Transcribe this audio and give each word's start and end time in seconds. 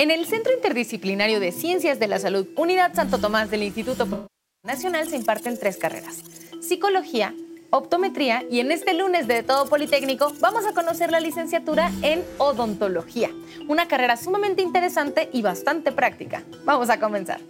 En 0.00 0.10
el 0.10 0.24
Centro 0.24 0.54
Interdisciplinario 0.54 1.40
de 1.40 1.52
Ciencias 1.52 1.98
de 1.98 2.08
la 2.08 2.18
Salud, 2.18 2.48
Unidad 2.56 2.94
Santo 2.94 3.18
Tomás 3.18 3.50
del 3.50 3.62
Instituto 3.62 4.28
Nacional 4.64 5.06
se 5.06 5.16
imparten 5.16 5.58
tres 5.58 5.76
carreras. 5.76 6.22
Psicología, 6.62 7.34
optometría 7.68 8.42
y 8.50 8.60
en 8.60 8.72
este 8.72 8.94
lunes 8.94 9.28
de 9.28 9.42
Todo 9.42 9.66
Politécnico 9.66 10.32
vamos 10.40 10.64
a 10.64 10.72
conocer 10.72 11.10
la 11.10 11.20
licenciatura 11.20 11.92
en 12.00 12.24
odontología, 12.38 13.28
una 13.68 13.88
carrera 13.88 14.16
sumamente 14.16 14.62
interesante 14.62 15.28
y 15.34 15.42
bastante 15.42 15.92
práctica. 15.92 16.44
Vamos 16.64 16.88
a 16.88 16.98
comenzar. 16.98 17.42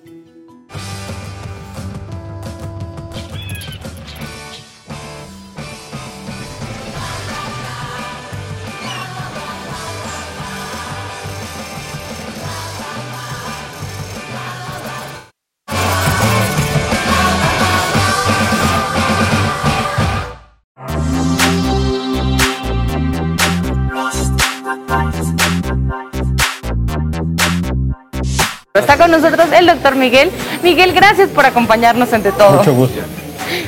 Está 28.80 28.97
con 28.97 29.11
nosotros 29.11 29.47
el 29.57 29.66
doctor 29.66 29.95
Miguel. 29.95 30.30
Miguel, 30.62 30.93
gracias 30.93 31.29
por 31.29 31.45
acompañarnos 31.47 32.12
ante 32.12 32.33
todo. 32.33 32.59
Mucho 32.59 32.75
gusto. 32.75 33.01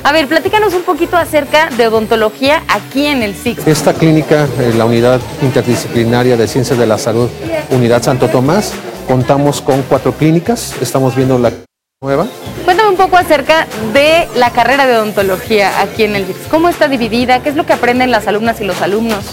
A 0.04 0.12
ver, 0.12 0.26
platícanos 0.26 0.74
un 0.74 0.82
poquito 0.82 1.16
acerca 1.16 1.68
de 1.70 1.88
odontología 1.88 2.62
aquí 2.68 3.06
en 3.06 3.22
el 3.22 3.34
SIC. 3.34 3.66
Esta 3.66 3.92
clínica, 3.92 4.46
eh, 4.58 4.72
la 4.76 4.84
Unidad 4.84 5.20
Interdisciplinaria 5.42 6.36
de 6.36 6.46
Ciencias 6.46 6.78
de 6.78 6.86
la 6.86 6.98
Salud, 6.98 7.28
Unidad 7.70 8.02
Santo 8.02 8.28
Tomás, 8.28 8.72
contamos 9.06 9.60
con 9.60 9.82
cuatro 9.82 10.12
clínicas. 10.12 10.74
Estamos 10.80 11.16
viendo 11.16 11.38
la 11.38 11.52
nueva. 12.00 12.26
Cuéntame 12.64 12.90
un 12.90 12.96
poco 12.96 13.16
acerca 13.16 13.66
de 13.92 14.28
la 14.36 14.50
carrera 14.50 14.86
de 14.86 14.96
odontología 14.96 15.80
aquí 15.80 16.04
en 16.04 16.16
el 16.16 16.26
SIC. 16.26 16.48
¿Cómo 16.48 16.68
está 16.68 16.88
dividida? 16.88 17.42
¿Qué 17.42 17.48
es 17.48 17.56
lo 17.56 17.66
que 17.66 17.72
aprenden 17.72 18.10
las 18.10 18.26
alumnas 18.28 18.60
y 18.60 18.64
los 18.64 18.80
alumnos? 18.82 19.24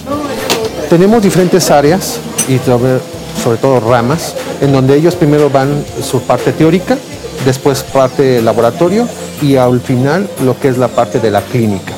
Tenemos 0.89 1.21
diferentes 1.21 1.69
áreas 1.69 2.19
y 2.47 2.57
sobre 2.57 3.57
todo 3.61 3.79
ramas, 3.79 4.35
en 4.61 4.71
donde 4.71 4.95
ellos 4.95 5.15
primero 5.15 5.49
van 5.49 5.83
su 6.01 6.21
parte 6.21 6.51
teórica, 6.51 6.97
después 7.45 7.83
parte 7.83 8.41
laboratorio 8.41 9.07
y 9.41 9.55
al 9.55 9.79
final 9.79 10.29
lo 10.43 10.59
que 10.59 10.69
es 10.69 10.77
la 10.77 10.89
parte 10.89 11.19
de 11.19 11.31
la 11.31 11.41
clínica. 11.41 11.93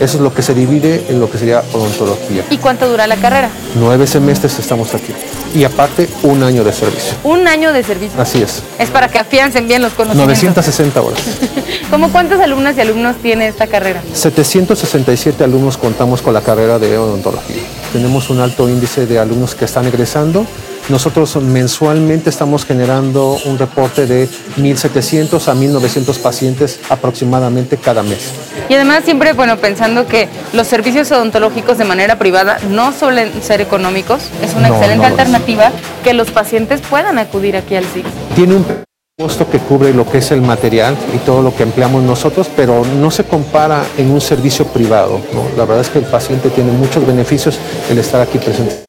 Eso 0.00 0.16
es 0.16 0.22
lo 0.22 0.34
que 0.34 0.42
se 0.42 0.54
divide 0.54 1.06
en 1.08 1.20
lo 1.20 1.30
que 1.30 1.38
sería 1.38 1.62
odontología. 1.72 2.44
¿Y 2.50 2.58
cuánto 2.58 2.88
dura 2.88 3.06
la 3.06 3.16
carrera? 3.16 3.48
Nueve 3.76 4.06
semestres 4.06 4.58
estamos 4.58 4.92
aquí. 4.92 5.12
Y 5.54 5.62
aparte, 5.62 6.08
un 6.24 6.42
año 6.42 6.64
de 6.64 6.72
servicio. 6.72 7.14
Un 7.22 7.46
año 7.46 7.72
de 7.72 7.84
servicio. 7.84 8.20
Así 8.20 8.42
es. 8.42 8.60
Es 8.78 8.90
para 8.90 9.08
que 9.08 9.20
afiancen 9.20 9.68
bien 9.68 9.82
los 9.82 9.92
conocimientos. 9.92 10.42
960 10.42 11.00
horas. 11.00 11.20
¿Cómo 11.90 12.10
cuántas 12.10 12.40
alumnas 12.40 12.76
y 12.76 12.80
alumnos 12.80 13.16
tiene 13.22 13.46
esta 13.46 13.68
carrera? 13.68 14.02
767 14.12 15.44
alumnos 15.44 15.76
contamos 15.78 16.22
con 16.22 16.34
la 16.34 16.40
carrera 16.40 16.80
de 16.80 16.98
odontología. 16.98 17.62
Tenemos 17.92 18.30
un 18.30 18.40
alto 18.40 18.68
índice 18.68 19.06
de 19.06 19.20
alumnos 19.20 19.54
que 19.54 19.64
están 19.64 19.86
egresando. 19.86 20.44
Nosotros 20.88 21.36
mensualmente 21.36 22.28
estamos 22.28 22.66
generando 22.66 23.38
un 23.46 23.58
reporte 23.58 24.06
de 24.06 24.28
1.700 24.58 25.48
a 25.48 25.54
1.900 25.54 26.18
pacientes 26.18 26.78
aproximadamente 26.90 27.78
cada 27.78 28.02
mes. 28.02 28.32
Y 28.68 28.74
además 28.74 29.02
siempre, 29.04 29.32
bueno, 29.32 29.56
pensando 29.56 30.06
que 30.06 30.28
los 30.52 30.66
servicios 30.66 31.10
odontológicos 31.10 31.78
de 31.78 31.84
manera 31.84 32.18
privada 32.18 32.58
no 32.68 32.92
suelen 32.92 33.42
ser 33.42 33.62
económicos, 33.62 34.24
es 34.42 34.54
una 34.54 34.68
No, 34.68 34.74
excelente 34.74 34.96
no 35.04 35.08
lo 35.08 35.14
es. 35.14 35.20
alternativa 35.20 35.72
que 36.02 36.12
los 36.12 36.30
pacientes 36.30 36.82
puedan 36.82 37.18
acudir 37.18 37.56
aquí 37.56 37.76
al 37.76 37.84
SIC. 37.84 38.04
Tiene 38.34 38.56
un 38.56 38.66
costo 39.18 39.48
que 39.50 39.58
cubre 39.60 39.94
lo 39.94 40.06
que 40.10 40.18
es 40.18 40.32
el 40.32 40.42
material 40.42 40.96
y 41.14 41.18
todo 41.18 41.40
lo 41.40 41.54
que 41.56 41.62
empleamos 41.62 42.02
nosotros, 42.02 42.50
pero 42.54 42.84
no 42.84 43.10
se 43.10 43.24
compara 43.24 43.82
en 43.96 44.10
un 44.10 44.20
servicio 44.20 44.66
privado. 44.66 45.18
¿no? 45.32 45.44
La 45.56 45.64
verdad 45.64 45.80
es 45.80 45.88
que 45.88 46.00
el 46.00 46.04
paciente 46.04 46.50
tiene 46.50 46.72
muchos 46.72 47.06
beneficios 47.06 47.58
el 47.90 47.96
estar 47.98 48.20
aquí 48.20 48.36
presente. 48.36 48.83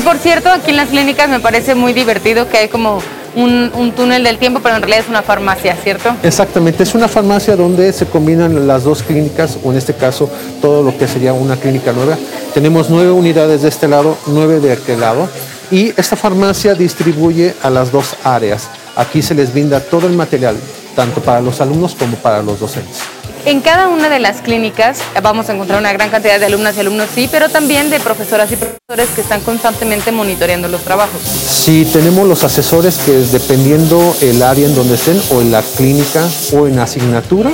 Que 0.00 0.06
por 0.06 0.16
cierto, 0.16 0.48
aquí 0.48 0.70
en 0.70 0.78
las 0.78 0.88
clínicas 0.88 1.28
me 1.28 1.40
parece 1.40 1.74
muy 1.74 1.92
divertido 1.92 2.48
que 2.48 2.56
hay 2.56 2.68
como 2.68 3.02
un, 3.36 3.70
un 3.74 3.92
túnel 3.92 4.24
del 4.24 4.38
tiempo, 4.38 4.60
pero 4.62 4.76
en 4.76 4.80
realidad 4.80 5.04
es 5.04 5.10
una 5.10 5.20
farmacia, 5.20 5.76
¿cierto? 5.76 6.16
Exactamente, 6.22 6.84
es 6.84 6.94
una 6.94 7.06
farmacia 7.06 7.54
donde 7.54 7.92
se 7.92 8.06
combinan 8.06 8.66
las 8.66 8.84
dos 8.84 9.02
clínicas, 9.02 9.58
o 9.62 9.70
en 9.70 9.76
este 9.76 9.92
caso 9.92 10.30
todo 10.62 10.82
lo 10.82 10.96
que 10.96 11.06
sería 11.06 11.34
una 11.34 11.56
clínica 11.56 11.92
nueva. 11.92 12.16
Tenemos 12.54 12.88
nueve 12.88 13.10
unidades 13.10 13.60
de 13.60 13.68
este 13.68 13.88
lado, 13.88 14.16
nueve 14.28 14.60
de 14.60 14.72
aquel 14.72 15.00
lado, 15.00 15.28
y 15.70 15.92
esta 16.00 16.16
farmacia 16.16 16.74
distribuye 16.74 17.54
a 17.62 17.68
las 17.68 17.92
dos 17.92 18.14
áreas. 18.24 18.70
Aquí 18.96 19.20
se 19.20 19.34
les 19.34 19.52
brinda 19.52 19.80
todo 19.80 20.06
el 20.06 20.14
material, 20.14 20.56
tanto 20.96 21.20
para 21.20 21.42
los 21.42 21.60
alumnos 21.60 21.94
como 21.94 22.16
para 22.16 22.42
los 22.42 22.58
docentes. 22.58 23.00
En 23.46 23.62
cada 23.62 23.88
una 23.88 24.10
de 24.10 24.18
las 24.18 24.42
clínicas 24.42 25.02
vamos 25.22 25.48
a 25.48 25.54
encontrar 25.54 25.80
una 25.80 25.92
gran 25.92 26.10
cantidad 26.10 26.38
de 26.38 26.46
alumnas 26.46 26.76
y 26.76 26.80
alumnos, 26.80 27.08
sí, 27.14 27.28
pero 27.30 27.48
también 27.48 27.88
de 27.88 27.98
profesoras 27.98 28.52
y 28.52 28.56
profesores 28.56 29.08
que 29.14 29.22
están 29.22 29.40
constantemente 29.40 30.12
monitoreando 30.12 30.68
los 30.68 30.82
trabajos. 30.82 31.22
Sí, 31.22 31.88
tenemos 31.90 32.28
los 32.28 32.44
asesores 32.44 32.98
que 32.98 33.12
dependiendo 33.12 34.14
el 34.20 34.42
área 34.42 34.66
en 34.66 34.74
donde 34.74 34.94
estén, 34.94 35.20
o 35.30 35.40
en 35.40 35.50
la 35.52 35.62
clínica 35.62 36.28
o 36.52 36.66
en 36.66 36.78
asignatura, 36.78 37.50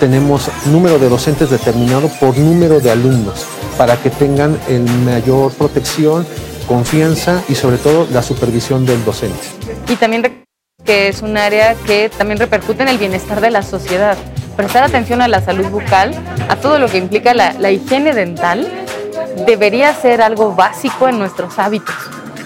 tenemos 0.00 0.48
número 0.66 0.98
de 0.98 1.10
docentes 1.10 1.50
determinado 1.50 2.08
por 2.20 2.38
número 2.38 2.80
de 2.80 2.90
alumnos 2.90 3.44
para 3.76 3.96
que 3.96 4.10
tengan 4.10 4.58
el 4.68 4.82
mayor 4.82 5.52
protección, 5.52 6.26
confianza 6.66 7.42
y 7.48 7.54
sobre 7.54 7.76
todo 7.76 8.06
la 8.12 8.22
supervisión 8.22 8.86
del 8.86 9.04
docente. 9.04 9.46
Y 9.88 9.96
también 9.96 10.44
que 10.84 11.08
es 11.08 11.20
un 11.20 11.36
área 11.36 11.74
que 11.86 12.08
también 12.08 12.38
repercute 12.38 12.82
en 12.82 12.88
el 12.88 12.96
bienestar 12.96 13.42
de 13.42 13.50
la 13.50 13.62
sociedad. 13.62 14.16
Prestar 14.58 14.82
atención 14.82 15.22
a 15.22 15.28
la 15.28 15.40
salud 15.40 15.66
bucal, 15.68 16.10
a 16.48 16.56
todo 16.56 16.80
lo 16.80 16.88
que 16.88 16.98
implica 16.98 17.32
la, 17.32 17.52
la 17.52 17.70
higiene 17.70 18.12
dental, 18.12 18.66
debería 19.46 19.94
ser 19.94 20.20
algo 20.20 20.52
básico 20.52 21.06
en 21.06 21.16
nuestros 21.16 21.60
hábitos. 21.60 21.94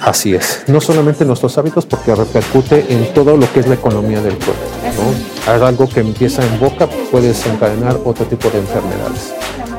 Así 0.02 0.34
es, 0.34 0.62
no 0.66 0.78
solamente 0.82 1.24
en 1.24 1.28
nuestros 1.28 1.56
hábitos, 1.56 1.86
porque 1.86 2.14
repercute 2.14 2.84
en 2.90 3.14
todo 3.14 3.34
lo 3.38 3.50
que 3.50 3.60
es 3.60 3.66
la 3.66 3.76
economía 3.76 4.20
del 4.20 4.34
cuerpo. 4.34 4.60
¿no? 5.46 5.66
Algo 5.66 5.88
que 5.88 6.00
empieza 6.00 6.44
en 6.44 6.60
boca, 6.60 6.86
puede 7.10 7.28
desencadenar 7.28 7.96
otro 8.04 8.26
tipo 8.26 8.50
de 8.50 8.58
enfermedades. 8.58 9.32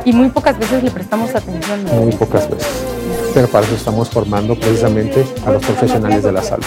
Y 0.04 0.12
muy 0.12 0.30
pocas 0.30 0.58
veces 0.58 0.82
le 0.82 0.90
prestamos 0.90 1.36
atención. 1.36 1.86
¿no? 1.86 1.94
muy 1.94 2.14
pocas 2.14 2.50
veces. 2.50 2.93
Pero 3.34 3.48
para 3.48 3.66
eso 3.66 3.76
estamos 3.76 4.10
formando 4.10 4.56
precisamente 4.56 5.26
a 5.46 5.52
los 5.52 5.66
profesionales 5.66 6.24
de 6.24 6.32
la 6.32 6.44
salud. 6.44 6.64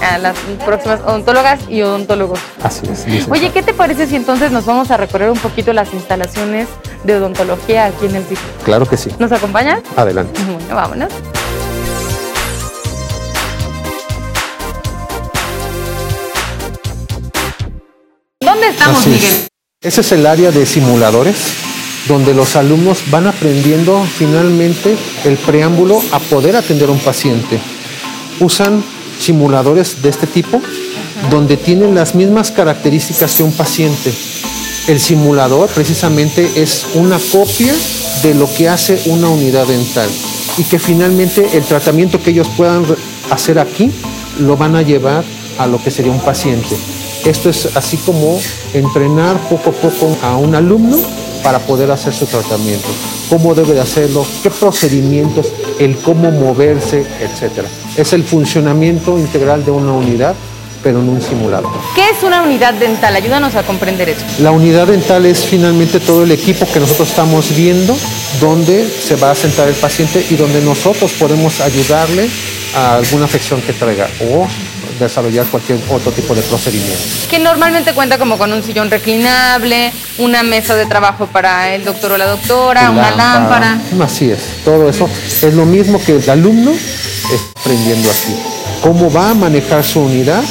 A 0.00 0.18
las 0.18 0.36
próximas 0.64 1.00
odontólogas 1.00 1.60
y 1.68 1.82
odontólogos. 1.82 2.38
Así 2.62 2.82
es. 2.84 3.06
licenciado. 3.06 3.32
Oye, 3.32 3.50
¿qué 3.50 3.62
te 3.62 3.74
parece 3.74 4.06
si 4.06 4.14
entonces 4.14 4.52
nos 4.52 4.64
vamos 4.66 4.90
a 4.90 4.96
recorrer 4.96 5.30
un 5.30 5.38
poquito 5.38 5.72
las 5.72 5.92
instalaciones 5.92 6.68
de 7.02 7.16
odontología 7.16 7.86
aquí 7.86 8.06
en 8.06 8.16
el 8.16 8.22
sitio? 8.22 8.44
Claro 8.64 8.86
que 8.86 8.96
sí. 8.96 9.10
¿Nos 9.18 9.32
acompañas? 9.32 9.80
Adelante. 9.96 10.40
Bueno, 10.44 10.74
vámonos. 10.74 11.12
¿Dónde 18.40 18.68
estamos, 18.68 18.98
Así 19.00 19.14
es. 19.14 19.22
Miguel? 19.22 19.48
Ese 19.82 20.00
es 20.00 20.12
el 20.12 20.26
área 20.26 20.50
de 20.50 20.66
simuladores, 20.66 21.36
donde 22.08 22.34
los 22.34 22.56
alumnos 22.56 23.10
van 23.10 23.26
aprendiendo 23.26 24.04
finalmente 24.04 24.96
el 25.24 25.36
preámbulo 25.36 26.00
a 26.12 26.18
poder 26.20 26.56
atender 26.56 26.88
a 26.88 26.92
un 26.92 27.00
paciente. 27.00 27.58
Usan 28.40 28.82
simuladores 29.18 30.02
de 30.02 30.10
este 30.10 30.26
tipo, 30.26 30.60
donde 31.30 31.56
tienen 31.56 31.94
las 31.94 32.14
mismas 32.14 32.50
características 32.50 33.34
que 33.34 33.42
un 33.42 33.52
paciente. 33.52 34.12
El 34.88 35.00
simulador 35.00 35.68
precisamente 35.70 36.48
es 36.56 36.86
una 36.94 37.18
copia 37.18 37.74
de 38.22 38.34
lo 38.34 38.48
que 38.52 38.68
hace 38.68 39.00
una 39.06 39.28
unidad 39.28 39.66
dental 39.66 40.08
y 40.58 40.62
que 40.64 40.78
finalmente 40.78 41.56
el 41.56 41.64
tratamiento 41.64 42.22
que 42.22 42.30
ellos 42.30 42.48
puedan 42.56 42.84
hacer 43.30 43.58
aquí 43.58 43.90
lo 44.38 44.56
van 44.56 44.76
a 44.76 44.82
llevar 44.82 45.24
a 45.58 45.66
lo 45.66 45.82
que 45.82 45.90
sería 45.90 46.12
un 46.12 46.20
paciente. 46.20 46.76
Esto 47.24 47.50
es 47.50 47.74
así 47.76 47.96
como 47.96 48.38
entrenar 48.72 49.36
poco 49.48 49.70
a 49.70 49.72
poco 49.72 50.16
a 50.22 50.36
un 50.36 50.54
alumno 50.54 50.98
para 51.46 51.60
poder 51.60 51.88
hacer 51.92 52.12
su 52.12 52.26
tratamiento, 52.26 52.88
cómo 53.30 53.54
debe 53.54 53.74
de 53.74 53.80
hacerlo, 53.80 54.26
qué 54.42 54.50
procedimientos, 54.50 55.46
el 55.78 55.96
cómo 55.98 56.32
moverse, 56.32 57.06
etcétera. 57.20 57.68
Es 57.96 58.12
el 58.14 58.24
funcionamiento 58.24 59.16
integral 59.16 59.64
de 59.64 59.70
una 59.70 59.92
unidad, 59.92 60.34
pero 60.82 60.98
en 60.98 61.08
un 61.08 61.22
simulador. 61.22 61.70
¿Qué 61.94 62.02
es 62.10 62.24
una 62.24 62.42
unidad 62.42 62.74
dental? 62.74 63.14
Ayúdanos 63.14 63.54
a 63.54 63.62
comprender 63.62 64.08
eso. 64.08 64.24
La 64.40 64.50
unidad 64.50 64.88
dental 64.88 65.24
es 65.24 65.44
finalmente 65.44 66.00
todo 66.00 66.24
el 66.24 66.32
equipo 66.32 66.66
que 66.66 66.80
nosotros 66.80 67.10
estamos 67.10 67.54
viendo, 67.54 67.96
donde 68.40 68.84
se 68.84 69.14
va 69.14 69.30
a 69.30 69.36
sentar 69.36 69.68
el 69.68 69.76
paciente 69.76 70.26
y 70.28 70.34
donde 70.34 70.60
nosotros 70.62 71.12
podemos 71.12 71.60
ayudarle 71.60 72.28
a 72.74 72.96
alguna 72.96 73.26
afección 73.26 73.62
que 73.62 73.72
traiga 73.72 74.08
o 74.32 74.48
desarrollar 74.98 75.46
cualquier 75.46 75.78
otro 75.90 76.12
tipo 76.12 76.34
de 76.34 76.42
procedimiento. 76.42 77.02
Que 77.30 77.38
normalmente 77.38 77.92
cuenta 77.92 78.18
como 78.18 78.38
con 78.38 78.52
un 78.52 78.62
sillón 78.62 78.90
reclinable, 78.90 79.92
una 80.18 80.42
mesa 80.42 80.74
de 80.74 80.86
trabajo 80.86 81.26
para 81.26 81.74
el 81.74 81.84
doctor 81.84 82.12
o 82.12 82.18
la 82.18 82.26
doctora, 82.26 82.90
una 82.90 83.10
lámpara. 83.10 83.78
Así 84.00 84.30
es, 84.30 84.40
todo 84.64 84.88
eso 84.88 85.08
es 85.42 85.54
lo 85.54 85.64
mismo 85.64 86.02
que 86.02 86.16
el 86.16 86.30
alumno 86.30 86.72
está 86.72 87.60
aprendiendo 87.60 88.10
aquí. 88.10 88.34
cómo 88.82 89.10
va 89.10 89.30
a 89.30 89.34
manejar 89.34 89.84
su 89.84 90.00
unidad 90.00 90.42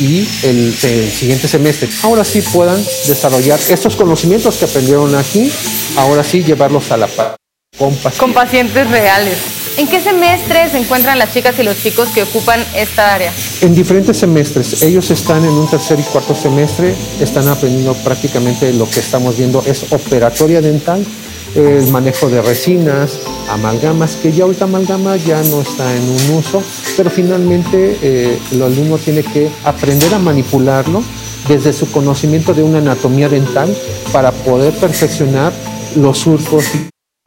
y 0.00 0.28
el, 0.42 0.76
el, 0.82 1.10
siguiente 1.10 1.48
semestre 1.48 1.88
ahora 2.02 2.24
sí 2.24 2.40
puedan 2.40 2.82
desarrollar 3.06 3.58
estos 3.68 3.96
conocimientos 3.96 4.56
que 4.56 4.64
aprendieron 4.64 5.14
aquí, 5.16 5.52
ahora 5.96 6.22
sí 6.22 6.44
llevarlos 6.44 6.90
a 6.92 6.96
la 6.96 7.08
par 7.08 7.36
con 7.78 7.94
pacientes. 7.94 8.18
Con 8.18 8.32
pacientes 8.32 8.90
reales. 8.90 9.57
¿En 9.78 9.86
qué 9.86 10.00
semestre 10.00 10.68
se 10.68 10.78
encuentran 10.78 11.20
las 11.20 11.32
chicas 11.32 11.56
y 11.60 11.62
los 11.62 11.80
chicos 11.80 12.08
que 12.08 12.24
ocupan 12.24 12.58
esta 12.74 13.14
área? 13.14 13.32
En 13.60 13.76
diferentes 13.76 14.16
semestres. 14.16 14.82
Ellos 14.82 15.08
están 15.12 15.44
en 15.44 15.52
un 15.52 15.70
tercer 15.70 16.00
y 16.00 16.02
cuarto 16.02 16.34
semestre, 16.34 16.96
están 17.20 17.46
aprendiendo 17.46 17.94
prácticamente 17.94 18.72
lo 18.72 18.90
que 18.90 18.98
estamos 18.98 19.38
viendo 19.38 19.62
es 19.64 19.92
operatoria 19.92 20.60
dental, 20.60 21.06
el 21.54 21.86
manejo 21.92 22.28
de 22.28 22.42
resinas, 22.42 23.20
amalgamas, 23.48 24.16
que 24.16 24.32
ya 24.32 24.44
ahorita 24.44 24.64
amalgama 24.64 25.16
ya 25.16 25.40
no 25.44 25.60
está 25.60 25.94
en 25.94 26.02
un 26.02 26.38
uso, 26.38 26.60
pero 26.96 27.08
finalmente 27.08 27.96
eh, 28.02 28.36
el 28.50 28.60
alumno 28.60 28.98
tiene 28.98 29.22
que 29.22 29.48
aprender 29.62 30.12
a 30.12 30.18
manipularlo 30.18 31.04
desde 31.46 31.72
su 31.72 31.88
conocimiento 31.92 32.52
de 32.52 32.64
una 32.64 32.78
anatomía 32.78 33.28
dental 33.28 33.72
para 34.12 34.32
poder 34.32 34.74
perfeccionar 34.74 35.52
los 35.94 36.18
surcos 36.18 36.64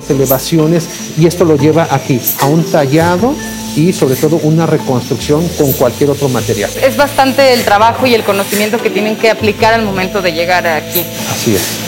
elevaciones 0.09 0.87
y 1.17 1.27
esto 1.27 1.45
lo 1.45 1.57
lleva 1.57 1.87
aquí 1.91 2.19
a 2.39 2.45
un 2.45 2.63
tallado 2.63 3.35
y 3.75 3.93
sobre 3.93 4.15
todo 4.15 4.37
una 4.43 4.65
reconstrucción 4.65 5.47
con 5.57 5.71
cualquier 5.73 6.09
otro 6.09 6.29
material. 6.29 6.69
Es 6.81 6.97
bastante 6.97 7.53
el 7.53 7.63
trabajo 7.63 8.05
y 8.05 8.13
el 8.13 8.23
conocimiento 8.23 8.77
que 8.77 8.89
tienen 8.89 9.15
que 9.15 9.29
aplicar 9.29 9.73
al 9.73 9.83
momento 9.83 10.21
de 10.21 10.33
llegar 10.33 10.67
aquí. 10.67 11.03
Así 11.31 11.55
es. 11.55 11.80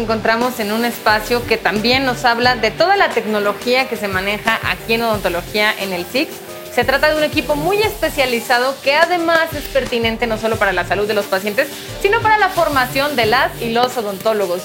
Encontramos 0.00 0.58
en 0.60 0.72
un 0.72 0.84
espacio 0.84 1.44
que 1.46 1.56
también 1.56 2.04
nos 2.04 2.24
habla 2.24 2.56
de 2.56 2.70
toda 2.70 2.96
la 2.96 3.10
tecnología 3.10 3.88
que 3.88 3.96
se 3.96 4.08
maneja 4.08 4.58
aquí 4.64 4.94
en 4.94 5.02
odontología 5.02 5.72
en 5.78 5.92
el 5.92 6.06
SIX. 6.06 6.32
Se 6.74 6.84
trata 6.84 7.10
de 7.10 7.16
un 7.16 7.24
equipo 7.24 7.56
muy 7.56 7.82
especializado 7.82 8.74
que 8.82 8.94
además 8.94 9.52
es 9.52 9.64
pertinente 9.64 10.26
no 10.26 10.38
solo 10.38 10.56
para 10.56 10.72
la 10.72 10.86
salud 10.86 11.06
de 11.06 11.14
los 11.14 11.26
pacientes, 11.26 11.68
sino 12.00 12.20
para 12.20 12.38
la 12.38 12.48
formación 12.48 13.16
de 13.16 13.26
las 13.26 13.60
y 13.60 13.70
los 13.70 13.96
odontólogos. 13.96 14.62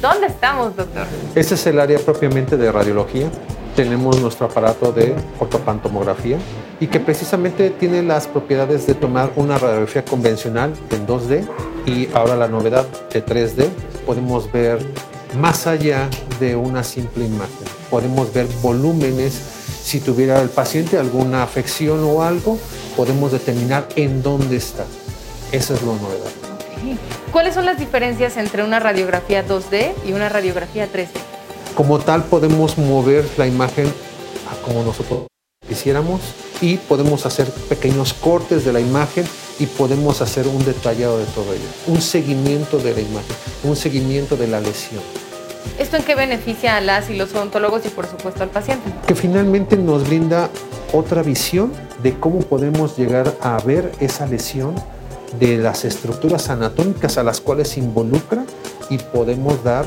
¿Dónde 0.00 0.28
estamos, 0.28 0.76
doctor? 0.76 1.06
Este 1.34 1.54
es 1.54 1.66
el 1.66 1.80
área 1.80 1.98
propiamente 1.98 2.56
de 2.56 2.70
radiología. 2.70 3.28
Tenemos 3.74 4.20
nuestro 4.20 4.46
aparato 4.46 4.92
de 4.92 5.14
ortopantomografía 5.38 6.38
y 6.78 6.86
que 6.86 7.00
precisamente 7.00 7.70
tiene 7.70 8.02
las 8.02 8.26
propiedades 8.26 8.86
de 8.86 8.94
tomar 8.94 9.30
una 9.36 9.58
radiografía 9.58 10.04
convencional 10.04 10.72
en 10.90 11.06
2D 11.06 11.46
y 11.86 12.08
ahora 12.14 12.36
la 12.36 12.48
novedad 12.48 12.86
de 13.12 13.24
3D 13.24 13.68
podemos 14.06 14.50
ver 14.50 14.78
más 15.38 15.66
allá 15.66 16.08
de 16.40 16.56
una 16.56 16.84
simple 16.84 17.26
imagen. 17.26 17.66
Podemos 17.90 18.32
ver 18.32 18.46
volúmenes. 18.62 19.34
Si 19.82 20.00
tuviera 20.00 20.40
el 20.40 20.48
paciente 20.48 20.98
alguna 20.98 21.42
afección 21.42 22.02
o 22.04 22.22
algo, 22.22 22.58
podemos 22.96 23.32
determinar 23.32 23.88
en 23.96 24.22
dónde 24.22 24.56
está. 24.56 24.84
Esa 25.52 25.74
es 25.74 25.82
la 25.82 25.92
novedad. 25.92 26.30
¿Cuáles 27.32 27.54
son 27.54 27.66
las 27.66 27.78
diferencias 27.78 28.36
entre 28.36 28.64
una 28.64 28.80
radiografía 28.80 29.46
2D 29.46 29.92
y 30.06 30.12
una 30.12 30.28
radiografía 30.28 30.88
3D? 30.90 31.08
Como 31.74 31.98
tal, 31.98 32.24
podemos 32.24 32.78
mover 32.78 33.24
la 33.36 33.46
imagen 33.46 33.92
como 34.64 34.82
nosotros 34.82 35.26
quisiéramos 35.68 36.20
y 36.60 36.76
podemos 36.76 37.26
hacer 37.26 37.46
pequeños 37.68 38.14
cortes 38.14 38.64
de 38.64 38.72
la 38.72 38.80
imagen 38.80 39.24
y 39.58 39.66
podemos 39.66 40.20
hacer 40.22 40.46
un 40.46 40.64
detallado 40.64 41.18
de 41.18 41.24
todo 41.26 41.52
ello, 41.52 41.64
un 41.86 42.00
seguimiento 42.00 42.78
de 42.78 42.94
la 42.94 43.00
imagen, 43.00 43.36
un 43.64 43.76
seguimiento 43.76 44.36
de 44.36 44.46
la 44.46 44.60
lesión. 44.60 45.02
¿Esto 45.78 45.96
en 45.96 46.04
qué 46.04 46.14
beneficia 46.14 46.76
a 46.76 46.80
las 46.80 47.10
y 47.10 47.16
los 47.16 47.34
odontólogos 47.34 47.84
y 47.84 47.88
por 47.88 48.06
supuesto 48.06 48.42
al 48.42 48.50
paciente? 48.50 48.90
Que 49.06 49.14
finalmente 49.14 49.76
nos 49.76 50.06
brinda 50.06 50.48
otra 50.92 51.22
visión 51.22 51.72
de 52.02 52.18
cómo 52.18 52.40
podemos 52.40 52.96
llegar 52.96 53.34
a 53.40 53.58
ver 53.58 53.92
esa 54.00 54.26
lesión 54.26 54.74
de 55.38 55.58
las 55.58 55.84
estructuras 55.84 56.48
anatómicas 56.48 57.18
a 57.18 57.22
las 57.22 57.40
cuales 57.40 57.68
se 57.68 57.80
involucra 57.80 58.44
y 58.88 58.98
podemos 58.98 59.62
dar 59.64 59.86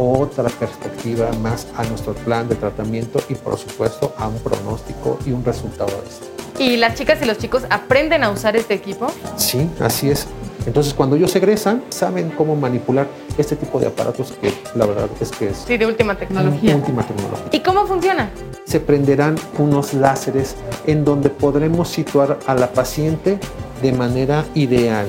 otra 0.00 0.48
perspectiva 0.48 1.30
más 1.42 1.66
a 1.76 1.84
nuestro 1.84 2.14
plan 2.14 2.48
de 2.48 2.54
tratamiento 2.54 3.20
y 3.28 3.34
por 3.34 3.58
supuesto 3.58 4.14
a 4.16 4.28
un 4.28 4.38
pronóstico 4.38 5.18
y 5.26 5.32
un 5.32 5.44
resultado 5.44 5.90
de 5.90 6.08
esto. 6.08 6.26
¿Y 6.58 6.76
las 6.76 6.94
chicas 6.94 7.20
y 7.22 7.24
los 7.24 7.38
chicos 7.38 7.64
aprenden 7.70 8.24
a 8.24 8.30
usar 8.30 8.56
este 8.56 8.74
equipo? 8.74 9.06
Sí, 9.36 9.68
así 9.80 10.10
es. 10.10 10.26
Entonces, 10.66 10.92
cuando 10.92 11.16
ellos 11.16 11.34
egresan, 11.36 11.82
saben 11.88 12.30
cómo 12.30 12.54
manipular 12.54 13.06
este 13.38 13.56
tipo 13.56 13.80
de 13.80 13.86
aparatos 13.86 14.32
que 14.32 14.52
la 14.74 14.84
verdad 14.84 15.08
es 15.18 15.30
que 15.30 15.48
es... 15.48 15.64
Sí, 15.66 15.78
de 15.78 15.86
última 15.86 16.16
tecnología. 16.16 16.76
última 16.76 17.02
tecnología. 17.06 17.46
¿Y 17.50 17.60
cómo 17.60 17.86
funciona? 17.86 18.30
Se 18.64 18.78
prenderán 18.78 19.36
unos 19.58 19.94
láseres 19.94 20.56
en 20.86 21.04
donde 21.04 21.30
podremos 21.30 21.88
situar 21.88 22.38
a 22.46 22.54
la 22.54 22.70
paciente 22.72 23.38
de 23.80 23.92
manera 23.92 24.44
ideal. 24.54 25.08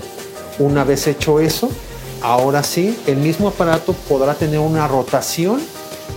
Una 0.59 0.85
vez 0.85 1.07
hecho 1.07 1.39
eso, 1.39 1.69
ahora 2.21 2.63
sí, 2.63 2.97
el 3.07 3.17
mismo 3.17 3.49
aparato 3.49 3.93
podrá 3.93 4.33
tener 4.35 4.59
una 4.59 4.87
rotación 4.87 5.59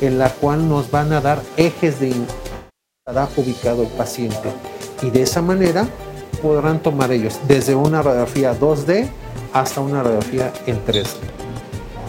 en 0.01 0.19
la 0.19 0.31
cual 0.31 0.69
nos 0.69 0.91
van 0.91 1.13
a 1.13 1.21
dar 1.21 1.41
ejes 1.57 2.01
de 2.01 2.15
estará 3.07 3.29
ubicado 3.37 3.83
el 3.83 3.89
paciente 3.89 4.51
y 5.03 5.11
de 5.11 5.23
esa 5.23 5.43
manera 5.43 5.87
podrán 6.43 6.81
tomar 6.81 7.13
ellos 7.13 7.39
desde 7.47 7.75
una 7.75 8.03
radiografía 8.03 8.59
2D 8.59 9.09
hasta 9.53 9.81
una 9.81 10.03
radiografía 10.03 10.53
en 10.67 10.85
3D. 10.85 11.17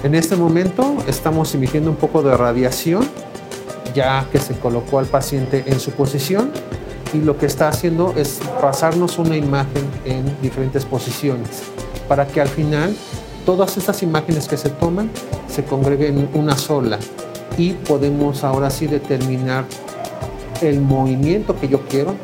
En 0.04 0.16
este 0.16 0.36
momento 0.36 0.96
estamos 1.08 1.54
emitiendo 1.54 1.90
un 1.90 1.98
poco 1.98 2.22
de 2.22 2.36
radiación 2.36 3.08
ya 3.94 4.28
que 4.32 4.40
se 4.40 4.58
colocó 4.58 5.00
al 5.00 5.06
paciente 5.06 5.64
en 5.68 5.80
su 5.80 5.92
posición 5.92 6.52
y 7.14 7.18
lo 7.18 7.38
que 7.38 7.46
está 7.46 7.70
haciendo 7.70 8.14
es 8.16 8.40
pasarnos 8.62 9.18
una 9.18 9.38
imagen 9.38 9.90
en 10.06 10.42
diferentes 10.42 10.86
posiciones 10.86 11.64
para 12.08 12.28
que 12.28 12.42
al 12.42 12.50
final 12.50 12.96
todas 13.46 13.78
estas 13.78 14.02
imágenes 14.04 14.48
que 14.48 14.58
se 14.58 14.70
toman 14.70 15.10
se 15.48 15.64
congreguen 15.64 16.18
en 16.18 16.30
una 16.34 16.58
sola 16.58 17.00
y 17.58 17.74
podemos 17.74 18.44
ahora 18.44 18.70
sí 18.70 18.88
determinar 18.88 19.66
el 20.62 20.82
movimiento 20.82 21.58
que 21.60 21.68
yo 21.68 21.82
quiero 21.88 22.16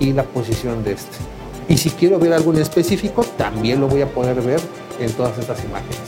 y 0.00 0.12
la 0.12 0.24
posición 0.24 0.82
de 0.82 0.92
este. 0.92 1.16
Y 1.68 1.76
si 1.76 1.90
quiero 1.90 2.18
ver 2.18 2.32
algo 2.32 2.52
en 2.52 2.60
específico, 2.60 3.24
también 3.36 3.80
lo 3.80 3.88
voy 3.88 4.02
a 4.02 4.08
poder 4.08 4.40
ver 4.40 4.60
en 4.98 5.12
todas 5.12 5.38
estas 5.38 5.62
imágenes. 5.64 5.98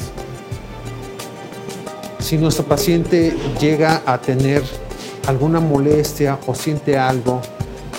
Si 2.19 2.39
nuestro 2.39 2.65
paciente 2.65 3.37
llega 3.61 4.03
a 4.07 4.19
tener 4.19 4.63
alguna 5.27 5.61
molestia 5.61 6.39
o 6.47 6.55
siente 6.55 6.99
algo, 6.99 7.41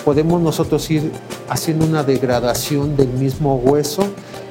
podemos 0.04 0.42
nosotros 0.42 0.90
ir 0.90 1.10
haciendo 1.48 1.86
una 1.86 2.02
degradación 2.02 2.96
del 2.96 3.08
mismo 3.08 3.56
hueso 3.56 4.02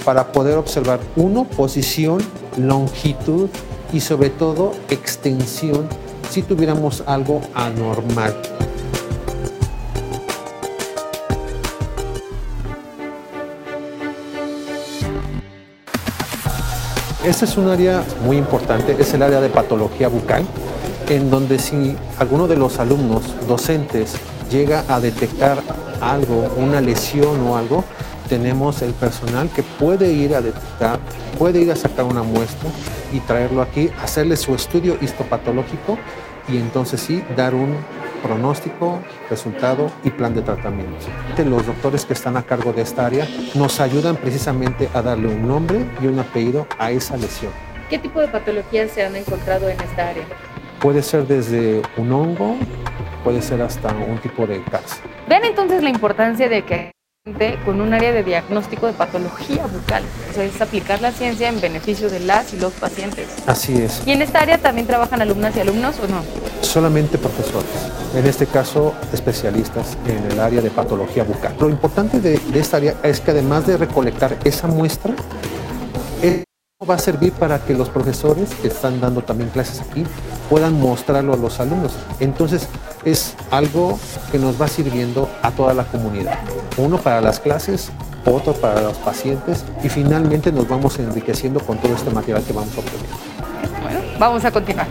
para 0.05 0.31
poder 0.31 0.57
observar, 0.57 0.99
uno, 1.15 1.45
posición, 1.45 2.19
longitud 2.57 3.49
y 3.91 3.99
sobre 3.99 4.29
todo 4.29 4.73
extensión 4.89 5.89
si 6.29 6.43
tuviéramos 6.43 7.03
algo 7.07 7.41
anormal. 7.55 8.35
Este 17.25 17.45
es 17.45 17.57
un 17.57 17.69
área 17.69 18.03
muy 18.23 18.37
importante, 18.37 18.95
es 18.99 19.11
el 19.15 19.23
área 19.23 19.41
de 19.41 19.49
patología 19.49 20.09
bucal, 20.09 20.45
en 21.09 21.31
donde 21.31 21.57
si 21.57 21.95
alguno 22.19 22.47
de 22.47 22.55
los 22.55 22.77
alumnos 22.77 23.23
docentes 23.47 24.13
llega 24.51 24.83
a 24.87 24.99
detectar 24.99 25.57
algo, 26.01 26.47
una 26.57 26.81
lesión 26.81 27.47
o 27.47 27.57
algo, 27.57 27.83
tenemos 28.27 28.81
el 28.81 28.93
personal 28.93 29.49
que 29.49 29.63
puede 29.63 30.11
ir 30.11 30.35
a 30.35 30.41
detectar, 30.41 30.99
puede 31.37 31.61
ir 31.61 31.71
a 31.71 31.75
sacar 31.75 32.05
una 32.05 32.23
muestra 32.23 32.69
y 33.13 33.19
traerlo 33.19 33.61
aquí, 33.61 33.89
hacerle 34.01 34.35
su 34.37 34.53
estudio 34.55 34.97
histopatológico 35.01 35.97
y 36.47 36.57
entonces 36.57 37.01
sí 37.01 37.23
dar 37.35 37.55
un 37.55 37.75
pronóstico, 38.23 38.99
resultado 39.29 39.91
y 40.03 40.09
plan 40.09 40.33
de 40.33 40.41
tratamiento. 40.41 41.05
Los 41.45 41.65
doctores 41.65 42.05
que 42.05 42.13
están 42.13 42.37
a 42.37 42.43
cargo 42.43 42.73
de 42.73 42.81
esta 42.81 43.05
área 43.05 43.27
nos 43.53 43.79
ayudan 43.79 44.15
precisamente 44.15 44.89
a 44.93 45.01
darle 45.01 45.27
un 45.27 45.47
nombre 45.47 45.85
y 46.01 46.07
un 46.07 46.19
apellido 46.19 46.67
a 46.79 46.91
esa 46.91 47.17
lesión. 47.17 47.51
¿Qué 47.89 47.99
tipo 47.99 48.19
de 48.19 48.27
patologías 48.27 48.91
se 48.91 49.03
han 49.03 49.15
encontrado 49.15 49.69
en 49.69 49.79
esta 49.79 50.09
área? 50.09 50.25
Puede 50.79 51.03
ser 51.03 51.27
desde 51.27 51.83
un 51.97 52.11
hongo, 52.11 52.55
puede 53.23 53.41
ser 53.41 53.61
hasta 53.61 53.93
un 53.93 54.17
tipo 54.17 54.47
de 54.47 54.63
cáncer. 54.63 54.99
Vean 55.29 55.45
entonces 55.45 55.83
la 55.83 55.89
importancia 55.89 56.49
de 56.49 56.63
que 56.63 56.94
con 57.65 57.81
un 57.81 57.91
área 57.91 58.11
de 58.11 58.21
diagnóstico 58.21 58.85
de 58.85 58.93
patología 58.93 59.65
bucal. 59.65 60.03
O 60.29 60.33
sea, 60.35 60.43
es 60.43 60.61
aplicar 60.61 61.01
la 61.01 61.11
ciencia 61.11 61.49
en 61.49 61.59
beneficio 61.59 62.07
de 62.07 62.19
las 62.19 62.53
y 62.53 62.57
los 62.57 62.71
pacientes. 62.73 63.27
Así 63.47 63.81
es. 63.81 64.03
¿Y 64.05 64.11
en 64.11 64.21
esta 64.21 64.41
área 64.41 64.59
también 64.59 64.85
trabajan 64.85 65.23
alumnas 65.23 65.57
y 65.57 65.59
alumnos 65.59 65.95
o 65.99 66.07
no? 66.07 66.21
Solamente 66.61 67.17
profesores. 67.17 67.65
En 68.13 68.27
este 68.27 68.45
caso, 68.45 68.93
especialistas 69.11 69.97
en 70.05 70.31
el 70.31 70.39
área 70.39 70.61
de 70.61 70.69
patología 70.69 71.23
bucal. 71.23 71.55
Lo 71.59 71.67
importante 71.67 72.19
de, 72.19 72.37
de 72.37 72.59
esta 72.59 72.77
área 72.77 72.93
es 73.01 73.21
que 73.21 73.31
además 73.31 73.65
de 73.65 73.77
recolectar 73.77 74.37
esa 74.43 74.67
muestra, 74.67 75.15
va 76.83 76.95
a 76.95 76.99
servir 76.99 77.31
para 77.31 77.59
que 77.59 77.73
los 77.73 77.87
profesores 77.87 78.53
que 78.55 78.67
están 78.67 78.99
dando 78.99 79.21
también 79.21 79.49
clases 79.49 79.79
aquí 79.79 80.03
puedan 80.49 80.77
mostrarlo 80.77 81.33
a 81.33 81.37
los 81.37 81.61
alumnos. 81.61 81.93
Entonces 82.19 82.67
es 83.05 83.33
algo 83.49 83.97
que 84.29 84.37
nos 84.37 84.61
va 84.61 84.67
sirviendo 84.67 85.29
a 85.41 85.51
toda 85.51 85.73
la 85.73 85.85
comunidad. 85.85 86.37
Uno 86.75 86.97
para 86.97 87.21
las 87.21 87.39
clases, 87.39 87.91
otro 88.25 88.51
para 88.51 88.81
los 88.81 88.97
pacientes 88.97 89.63
y 89.85 89.87
finalmente 89.87 90.51
nos 90.51 90.67
vamos 90.67 90.99
enriqueciendo 90.99 91.61
con 91.61 91.77
todo 91.77 91.93
este 91.93 92.09
material 92.09 92.43
que 92.43 92.51
vamos 92.51 92.77
obteniendo. 92.77 93.15
Bueno, 93.81 93.99
vamos 94.19 94.43
a 94.43 94.51
continuar. 94.51 94.87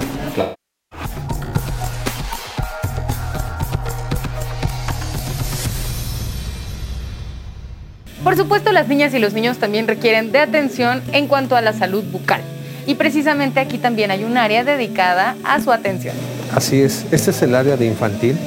Por 8.24 8.38
supuesto, 8.38 8.72
las 8.72 8.88
niñas 8.88 9.12
y 9.12 9.18
los 9.18 9.34
niños 9.34 9.58
también 9.58 9.86
requieren 9.86 10.32
de 10.32 10.38
atención 10.38 11.02
en 11.12 11.28
cuanto 11.28 11.56
a 11.56 11.60
la 11.60 11.74
salud 11.74 12.02
bucal. 12.10 12.40
Y 12.86 12.94
precisamente 12.94 13.60
aquí 13.60 13.76
también 13.76 14.10
hay 14.10 14.24
un 14.24 14.38
área 14.38 14.64
dedicada 14.64 15.36
a 15.44 15.60
su 15.62 15.70
atención. 15.70 16.16
Así 16.54 16.80
es, 16.80 17.04
este 17.10 17.32
es 17.32 17.42
el 17.42 17.54
área 17.54 17.76
de 17.76 17.84
infantil, 17.86 18.38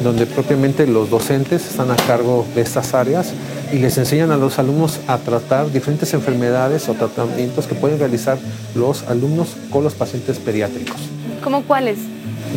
donde 0.00 0.26
propiamente 0.26 0.84
los 0.84 1.10
docentes 1.10 1.64
están 1.64 1.92
a 1.92 1.96
cargo 1.96 2.44
de 2.56 2.62
estas 2.62 2.92
áreas 2.92 3.32
y 3.72 3.76
les 3.76 3.98
enseñan 3.98 4.32
a 4.32 4.36
los 4.36 4.58
alumnos 4.58 4.98
a 5.06 5.18
tratar 5.18 5.70
diferentes 5.70 6.12
enfermedades 6.12 6.88
o 6.88 6.94
tratamientos 6.94 7.68
que 7.68 7.76
pueden 7.76 8.00
realizar 8.00 8.36
los 8.74 9.04
alumnos 9.04 9.56
con 9.70 9.84
los 9.84 9.94
pacientes 9.94 10.38
pediátricos. 10.38 10.96
¿Cómo 11.44 11.62
cuáles? 11.62 11.98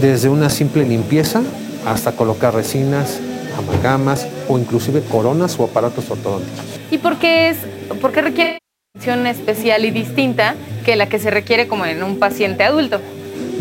Desde 0.01 0.27
una 0.27 0.49
simple 0.49 0.85
limpieza 0.87 1.43
hasta 1.85 2.13
colocar 2.13 2.55
resinas, 2.55 3.19
amalgamas 3.57 4.27
o 4.47 4.57
inclusive 4.57 5.01
coronas 5.01 5.59
o 5.59 5.65
aparatos 5.65 6.09
ortodónticos. 6.09 6.59
¿Y 6.91 6.97
por 6.97 7.17
qué, 7.17 7.49
es, 7.49 7.57
por 8.01 8.11
qué 8.11 8.21
requiere 8.21 8.57
atención 8.95 9.25
especial 9.27 9.85
y 9.85 9.91
distinta 9.91 10.55
que 10.85 10.95
la 10.95 11.09
que 11.09 11.19
se 11.19 11.31
requiere 11.31 11.67
como 11.67 11.85
en 11.85 12.03
un 12.03 12.19
paciente 12.19 12.63
adulto? 12.63 12.99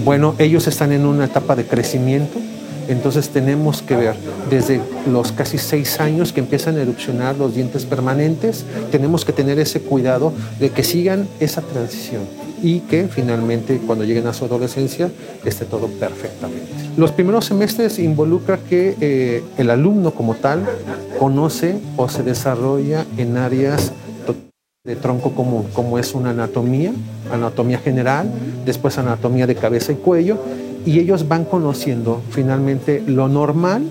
Bueno, 0.04 0.34
ellos 0.38 0.66
están 0.66 0.92
en 0.92 1.06
una 1.06 1.26
etapa 1.26 1.54
de 1.54 1.64
crecimiento, 1.64 2.38
entonces 2.88 3.28
tenemos 3.28 3.82
que 3.82 3.96
ver 3.96 4.14
desde 4.50 4.80
los 5.06 5.32
casi 5.32 5.58
seis 5.58 6.00
años 6.00 6.32
que 6.32 6.40
empiezan 6.40 6.76
a 6.76 6.82
erupcionar 6.82 7.36
los 7.36 7.54
dientes 7.54 7.84
permanentes, 7.86 8.64
tenemos 8.90 9.24
que 9.24 9.32
tener 9.32 9.58
ese 9.58 9.80
cuidado 9.80 10.32
de 10.58 10.70
que 10.70 10.82
sigan 10.82 11.28
esa 11.40 11.62
transición 11.62 12.22
y 12.62 12.80
que 12.80 13.08
finalmente 13.08 13.80
cuando 13.86 14.04
lleguen 14.04 14.26
a 14.26 14.32
su 14.32 14.44
adolescencia 14.44 15.10
esté 15.44 15.64
todo 15.64 15.88
perfectamente. 15.88 16.81
Los 16.96 17.10
primeros 17.12 17.46
semestres 17.46 17.98
involucra 17.98 18.58
que 18.58 18.96
eh, 19.00 19.42
el 19.56 19.70
alumno 19.70 20.10
como 20.10 20.34
tal 20.34 20.66
conoce 21.18 21.78
o 21.96 22.08
se 22.08 22.22
desarrolla 22.22 23.06
en 23.16 23.36
áreas 23.38 23.92
de 24.84 24.96
tronco 24.96 25.30
común, 25.30 25.68
como 25.72 25.96
es 25.96 26.12
una 26.12 26.30
anatomía, 26.30 26.92
anatomía 27.32 27.78
general, 27.78 28.28
después 28.66 28.98
anatomía 28.98 29.46
de 29.46 29.54
cabeza 29.54 29.92
y 29.92 29.94
cuello, 29.94 30.38
y 30.84 30.98
ellos 30.98 31.28
van 31.28 31.44
conociendo 31.44 32.20
finalmente 32.30 33.00
lo 33.06 33.28
normal 33.28 33.84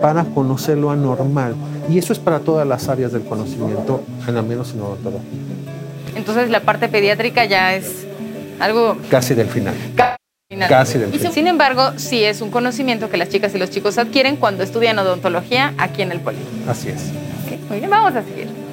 para 0.00 0.24
conocer 0.24 0.78
lo 0.78 0.92
anormal. 0.92 1.56
Y 1.90 1.98
eso 1.98 2.12
es 2.12 2.20
para 2.20 2.38
todas 2.38 2.64
las 2.64 2.88
áreas 2.88 3.10
del 3.10 3.22
conocimiento, 3.22 4.02
al 4.24 4.40
menos 4.44 4.72
en 4.72 4.82
odontología. 4.82 5.40
Entonces 6.14 6.48
la 6.48 6.60
parte 6.60 6.88
pediátrica 6.88 7.44
ya 7.44 7.74
es 7.74 8.06
algo... 8.60 8.96
Casi 9.10 9.34
del 9.34 9.48
final. 9.48 9.74
Casi 9.96 10.05
final. 10.48 10.86
Sin 11.32 11.46
embargo, 11.48 11.92
sí 11.96 12.22
es 12.22 12.40
un 12.40 12.50
conocimiento 12.50 13.10
que 13.10 13.16
las 13.16 13.28
chicas 13.28 13.54
y 13.54 13.58
los 13.58 13.70
chicos 13.70 13.98
adquieren 13.98 14.36
cuando 14.36 14.62
estudian 14.62 14.98
odontología 14.98 15.74
aquí 15.76 16.02
en 16.02 16.12
el 16.12 16.20
Poli. 16.20 16.38
Así 16.68 16.88
es. 16.88 17.10
muy 17.68 17.78
bien, 17.78 17.90
vamos 17.90 18.14
a 18.14 18.22
seguir. 18.22 18.65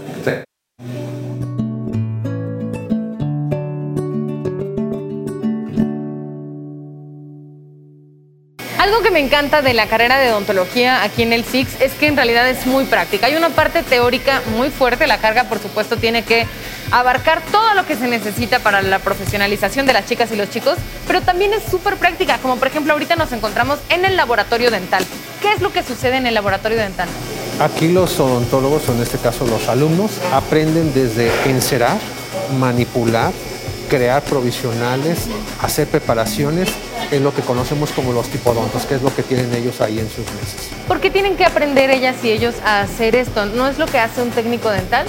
Algo 8.93 9.05
que 9.05 9.09
me 9.09 9.21
encanta 9.21 9.63
de 9.63 9.73
la 9.73 9.87
carrera 9.87 10.19
de 10.19 10.31
odontología 10.31 11.01
aquí 11.01 11.23
en 11.23 11.33
el 11.33 11.43
SIX 11.43 11.81
es 11.81 11.93
que 11.93 12.05
en 12.05 12.15
realidad 12.15 12.47
es 12.47 12.67
muy 12.67 12.85
práctica. 12.85 13.25
Hay 13.25 13.35
una 13.35 13.49
parte 13.49 13.81
teórica 13.81 14.43
muy 14.55 14.69
fuerte, 14.69 15.07
la 15.07 15.17
carga 15.17 15.45
por 15.45 15.57
supuesto 15.57 15.97
tiene 15.97 16.21
que 16.21 16.45
abarcar 16.91 17.41
todo 17.51 17.73
lo 17.73 17.87
que 17.87 17.95
se 17.95 18.07
necesita 18.07 18.59
para 18.59 18.83
la 18.83 18.99
profesionalización 18.99 19.87
de 19.87 19.93
las 19.93 20.05
chicas 20.05 20.31
y 20.31 20.35
los 20.35 20.51
chicos, 20.51 20.77
pero 21.07 21.21
también 21.21 21.53
es 21.53 21.63
súper 21.63 21.95
práctica, 21.95 22.37
como 22.37 22.57
por 22.57 22.67
ejemplo 22.67 22.93
ahorita 22.93 23.15
nos 23.15 23.31
encontramos 23.31 23.79
en 23.89 24.05
el 24.05 24.15
laboratorio 24.15 24.69
dental. 24.69 25.03
¿Qué 25.41 25.53
es 25.53 25.61
lo 25.61 25.73
que 25.73 25.81
sucede 25.81 26.17
en 26.17 26.27
el 26.27 26.35
laboratorio 26.35 26.77
dental? 26.77 27.09
Aquí 27.61 27.87
los 27.87 28.19
odontólogos, 28.19 28.87
o 28.89 28.91
en 28.93 29.01
este 29.01 29.17
caso 29.17 29.47
los 29.47 29.69
alumnos, 29.69 30.11
aprenden 30.31 30.93
desde 30.93 31.31
encerar, 31.49 31.97
manipular, 32.59 33.31
crear 33.93 34.23
provisionales, 34.23 35.19
hacer 35.61 35.87
preparaciones 35.87 36.67
es 37.11 37.21
lo 37.21 37.31
que 37.31 37.43
conocemos 37.43 37.91
como 37.91 38.11
los 38.11 38.27
tipodontos, 38.27 38.87
que 38.87 38.95
es 38.95 39.03
lo 39.03 39.15
que 39.15 39.21
tienen 39.21 39.53
ellos 39.53 39.81
ahí 39.81 39.99
en 39.99 40.09
sus 40.09 40.25
mesas. 40.33 40.69
¿Por 40.87 40.99
qué 40.99 41.11
tienen 41.11 41.37
que 41.37 41.45
aprender 41.45 41.91
ellas 41.91 42.15
y 42.23 42.31
ellos 42.31 42.55
a 42.65 42.81
hacer 42.81 43.15
esto? 43.15 43.45
¿No 43.45 43.67
es 43.67 43.77
lo 43.77 43.85
que 43.85 43.99
hace 43.99 44.23
un 44.23 44.31
técnico 44.31 44.71
dental? 44.71 45.05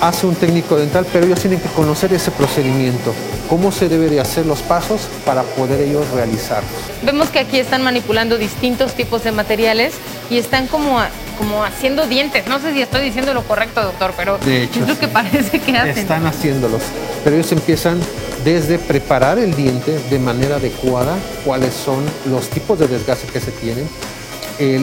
Hace 0.00 0.26
un 0.26 0.34
técnico 0.34 0.76
dental, 0.76 1.04
pero 1.12 1.26
ellos 1.26 1.40
tienen 1.40 1.60
que 1.60 1.68
conocer 1.68 2.10
ese 2.14 2.30
procedimiento, 2.30 3.12
cómo 3.50 3.70
se 3.70 3.90
debe 3.90 4.08
de 4.08 4.18
hacer 4.18 4.46
los 4.46 4.60
pasos 4.60 5.02
para 5.26 5.42
poder 5.42 5.82
ellos 5.82 6.08
realizarlos. 6.14 6.72
Vemos 7.02 7.28
que 7.28 7.40
aquí 7.40 7.58
están 7.58 7.82
manipulando 7.82 8.38
distintos 8.38 8.94
tipos 8.94 9.24
de 9.24 9.32
materiales 9.32 9.92
y 10.30 10.38
están 10.38 10.68
como, 10.68 11.02
como 11.38 11.64
haciendo 11.64 12.06
dientes. 12.06 12.46
No 12.48 12.58
sé 12.58 12.74
si 12.74 12.82
estoy 12.82 13.02
diciendo 13.02 13.32
lo 13.32 13.44
correcto, 13.44 13.82
doctor, 13.82 14.12
pero 14.16 14.38
de 14.38 14.64
hecho, 14.64 14.80
es 14.80 14.88
lo 14.88 14.98
que 14.98 15.08
parece 15.08 15.60
que 15.60 15.76
hacen. 15.76 15.98
Están 15.98 16.26
haciéndolos, 16.26 16.82
pero 17.24 17.36
ellos 17.36 17.52
empiezan 17.52 18.00
desde 18.44 18.78
preparar 18.78 19.38
el 19.38 19.54
diente 19.54 19.98
de 20.10 20.18
manera 20.18 20.56
adecuada, 20.56 21.16
cuáles 21.44 21.72
son 21.72 22.04
los 22.30 22.48
tipos 22.48 22.78
de 22.78 22.88
desgaste 22.88 23.28
que 23.32 23.40
se 23.40 23.52
tienen. 23.52 23.88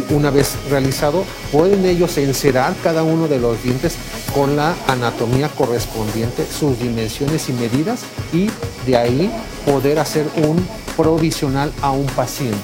una 0.09 0.31
vez 0.31 0.55
realizado, 0.69 1.25
pueden 1.51 1.85
ellos 1.85 2.17
encerar 2.17 2.73
cada 2.81 3.03
uno 3.03 3.27
de 3.27 3.39
los 3.39 3.61
dientes 3.61 3.97
con 4.33 4.55
la 4.55 4.73
anatomía 4.87 5.49
correspondiente, 5.49 6.45
sus 6.47 6.79
dimensiones 6.79 7.49
y 7.49 7.53
medidas, 7.53 8.01
y 8.31 8.49
de 8.85 8.97
ahí 8.97 9.31
poder 9.65 9.99
hacer 9.99 10.25
un 10.37 10.65
provisional 10.95 11.73
a 11.81 11.91
un 11.91 12.05
paciente. 12.05 12.57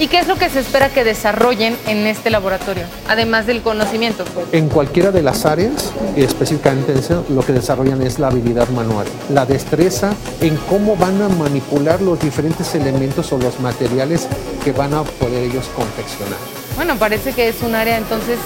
¿Y 0.00 0.06
qué 0.06 0.20
es 0.20 0.28
lo 0.28 0.36
que 0.36 0.48
se 0.48 0.60
espera 0.60 0.90
que 0.90 1.02
desarrollen 1.02 1.76
en 1.88 2.06
este 2.06 2.30
laboratorio, 2.30 2.84
además 3.08 3.46
del 3.46 3.62
conocimiento? 3.62 4.24
En 4.52 4.68
cualquiera 4.68 5.10
de 5.10 5.22
las 5.22 5.44
áreas, 5.44 5.92
y 6.16 6.22
específicamente 6.22 6.92
en 6.92 7.34
lo 7.34 7.42
que 7.42 7.52
desarrollan 7.52 8.00
es 8.02 8.20
la 8.20 8.28
habilidad 8.28 8.68
manual, 8.68 9.06
la 9.28 9.44
destreza 9.44 10.14
en 10.40 10.56
cómo 10.68 10.94
van 10.94 11.20
a 11.20 11.28
manipular 11.28 12.00
los 12.00 12.20
diferentes 12.20 12.76
elementos 12.76 13.32
o 13.32 13.38
los 13.38 13.58
materiales 13.58 14.28
que 14.62 14.70
van 14.70 14.94
a 14.94 15.02
poder 15.02 15.42
ellos 15.42 15.68
confeccionar. 15.74 16.38
Bueno, 16.76 16.94
parece 16.96 17.32
que 17.32 17.48
es 17.48 17.60
un 17.62 17.74
área 17.74 17.98
entonces 17.98 18.38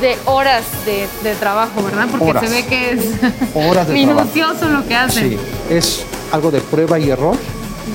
de 0.00 0.16
horas 0.24 0.62
de, 0.86 1.34
trabajo, 1.34 1.82
¿verdad? 1.82 2.06
Porque 2.16 2.46
se 2.46 2.54
ve 2.54 2.66
que 2.66 2.90
es 2.92 3.04
horas 3.54 3.88
minucioso 3.88 4.68
lo 4.68 4.86
que 4.86 4.94
hacen. 4.94 5.30
Sí, 5.30 5.38
es 5.68 6.04
algo 6.30 6.52
de 6.52 6.60
prueba 6.60 6.96
y 7.00 7.10
error 7.10 7.36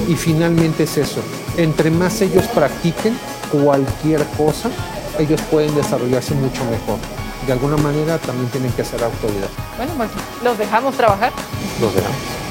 y 0.10 0.16
finalmente 0.16 0.84
es 0.84 0.98
eso. 0.98 1.22
Entre 1.58 1.90
más 1.90 2.22
ellos 2.22 2.46
practiquen 2.54 3.18
cualquier 3.52 4.24
cosa, 4.38 4.70
ellos 5.18 5.40
pueden 5.50 5.74
desarrollarse 5.74 6.34
mucho 6.36 6.64
mejor. 6.66 6.98
De 7.48 7.54
alguna 7.54 7.78
manera 7.78 8.18
también 8.18 8.50
tienen 8.50 8.72
que 8.74 8.84
ser 8.84 9.04
autoridad. 9.04 9.48
Bueno, 9.78 9.94
pues 9.96 10.10
los 10.44 10.58
dejamos 10.58 10.96
trabajar. 10.96 11.32
Los 11.80 11.96
dejamos. 11.96 12.45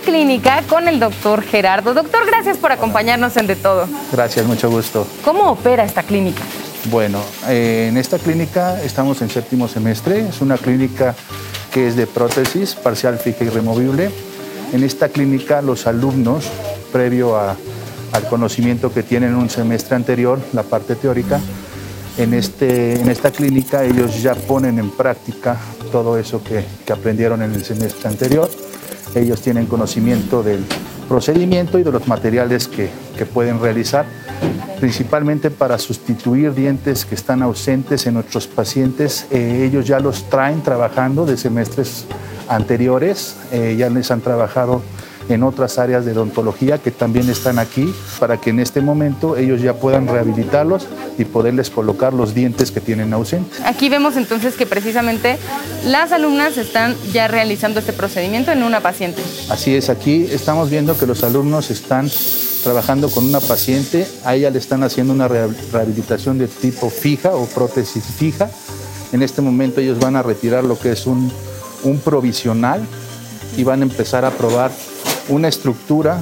Clínica 0.00 0.62
con 0.68 0.88
el 0.88 0.98
doctor 0.98 1.42
Gerardo. 1.42 1.94
Doctor, 1.94 2.26
gracias 2.26 2.58
por 2.58 2.72
acompañarnos 2.72 3.36
en 3.36 3.46
De 3.46 3.56
Todo. 3.56 3.86
Gracias, 4.12 4.46
mucho 4.46 4.70
gusto. 4.70 5.06
¿Cómo 5.24 5.50
opera 5.50 5.84
esta 5.84 6.02
clínica? 6.02 6.42
Bueno, 6.90 7.20
eh, 7.48 7.86
en 7.90 7.96
esta 7.96 8.18
clínica 8.18 8.82
estamos 8.82 9.20
en 9.22 9.30
séptimo 9.30 9.68
semestre. 9.68 10.28
Es 10.28 10.40
una 10.40 10.56
clínica 10.56 11.14
que 11.72 11.88
es 11.88 11.96
de 11.96 12.06
prótesis 12.06 12.74
parcial 12.74 13.18
fija 13.18 13.44
y 13.44 13.48
removible. 13.48 14.10
En 14.72 14.82
esta 14.82 15.08
clínica 15.08 15.62
los 15.62 15.86
alumnos, 15.86 16.46
previo 16.92 17.38
al 17.38 18.28
conocimiento 18.28 18.92
que 18.92 19.02
tienen 19.02 19.30
en 19.30 19.36
un 19.36 19.50
semestre 19.50 19.96
anterior, 19.96 20.38
la 20.52 20.62
parte 20.62 20.94
teórica, 20.96 21.40
en, 22.18 22.34
este, 22.34 23.00
en 23.00 23.08
esta 23.08 23.30
clínica 23.30 23.84
ellos 23.84 24.22
ya 24.22 24.34
ponen 24.34 24.78
en 24.78 24.90
práctica 24.90 25.56
todo 25.92 26.18
eso 26.18 26.42
que, 26.42 26.64
aprendieron 26.92 27.42
en 27.42 27.54
el 27.54 27.64
semestre 27.64 28.08
anterior. 28.08 28.50
Ellos 29.14 29.40
tienen 29.40 29.66
conocimiento 29.66 30.42
del 30.42 30.64
procedimiento 31.08 31.78
y 31.78 31.82
de 31.82 31.90
los 31.90 32.06
materiales 32.06 32.68
que, 32.68 32.88
que 33.16 33.26
pueden 33.26 33.60
realizar, 33.60 34.06
principalmente 34.78 35.50
para 35.50 35.76
sustituir 35.78 36.54
dientes 36.54 37.04
que 37.04 37.16
están 37.16 37.42
ausentes 37.42 38.06
en 38.06 38.14
nuestros 38.14 38.46
pacientes. 38.46 39.26
Eh, 39.30 39.66
ellos 39.68 39.86
ya 39.86 39.98
los 39.98 40.30
traen 40.30 40.62
trabajando 40.62 41.26
de 41.26 41.36
semestres 41.36 42.06
anteriores, 42.48 43.36
eh, 43.52 43.76
ya 43.78 43.90
les 43.90 44.10
han 44.10 44.20
trabajado 44.20 44.82
en 45.34 45.42
otras 45.42 45.78
áreas 45.78 46.04
de 46.04 46.12
odontología 46.12 46.78
que 46.78 46.90
también 46.90 47.28
están 47.28 47.58
aquí 47.58 47.92
para 48.18 48.40
que 48.40 48.50
en 48.50 48.60
este 48.60 48.80
momento 48.80 49.36
ellos 49.36 49.60
ya 49.62 49.74
puedan 49.74 50.06
rehabilitarlos 50.06 50.86
y 51.18 51.24
poderles 51.24 51.70
colocar 51.70 52.12
los 52.12 52.34
dientes 52.34 52.70
que 52.70 52.80
tienen 52.80 53.12
ausentes. 53.12 53.60
Aquí 53.64 53.88
vemos 53.88 54.16
entonces 54.16 54.54
que 54.54 54.66
precisamente 54.66 55.38
las 55.84 56.12
alumnas 56.12 56.56
están 56.56 56.96
ya 57.12 57.28
realizando 57.28 57.80
este 57.80 57.92
procedimiento 57.92 58.52
en 58.52 58.62
una 58.62 58.80
paciente. 58.80 59.22
Así 59.48 59.74
es, 59.74 59.90
aquí 59.90 60.28
estamos 60.30 60.70
viendo 60.70 60.96
que 60.96 61.06
los 61.06 61.22
alumnos 61.22 61.70
están 61.70 62.10
trabajando 62.62 63.08
con 63.08 63.24
una 63.24 63.40
paciente, 63.40 64.06
a 64.24 64.34
ella 64.34 64.50
le 64.50 64.58
están 64.58 64.82
haciendo 64.82 65.12
una 65.12 65.28
rehabilitación 65.28 66.38
de 66.38 66.46
tipo 66.46 66.90
fija 66.90 67.34
o 67.34 67.46
prótesis 67.46 68.04
fija. 68.04 68.50
En 69.12 69.22
este 69.22 69.42
momento 69.42 69.80
ellos 69.80 69.98
van 69.98 70.16
a 70.16 70.22
retirar 70.22 70.64
lo 70.64 70.78
que 70.78 70.92
es 70.92 71.06
un, 71.06 71.32
un 71.82 71.98
provisional 71.98 72.80
y 73.56 73.64
van 73.64 73.80
a 73.80 73.82
empezar 73.84 74.24
a 74.24 74.30
probar 74.30 74.70
una 75.30 75.48
estructura 75.48 76.18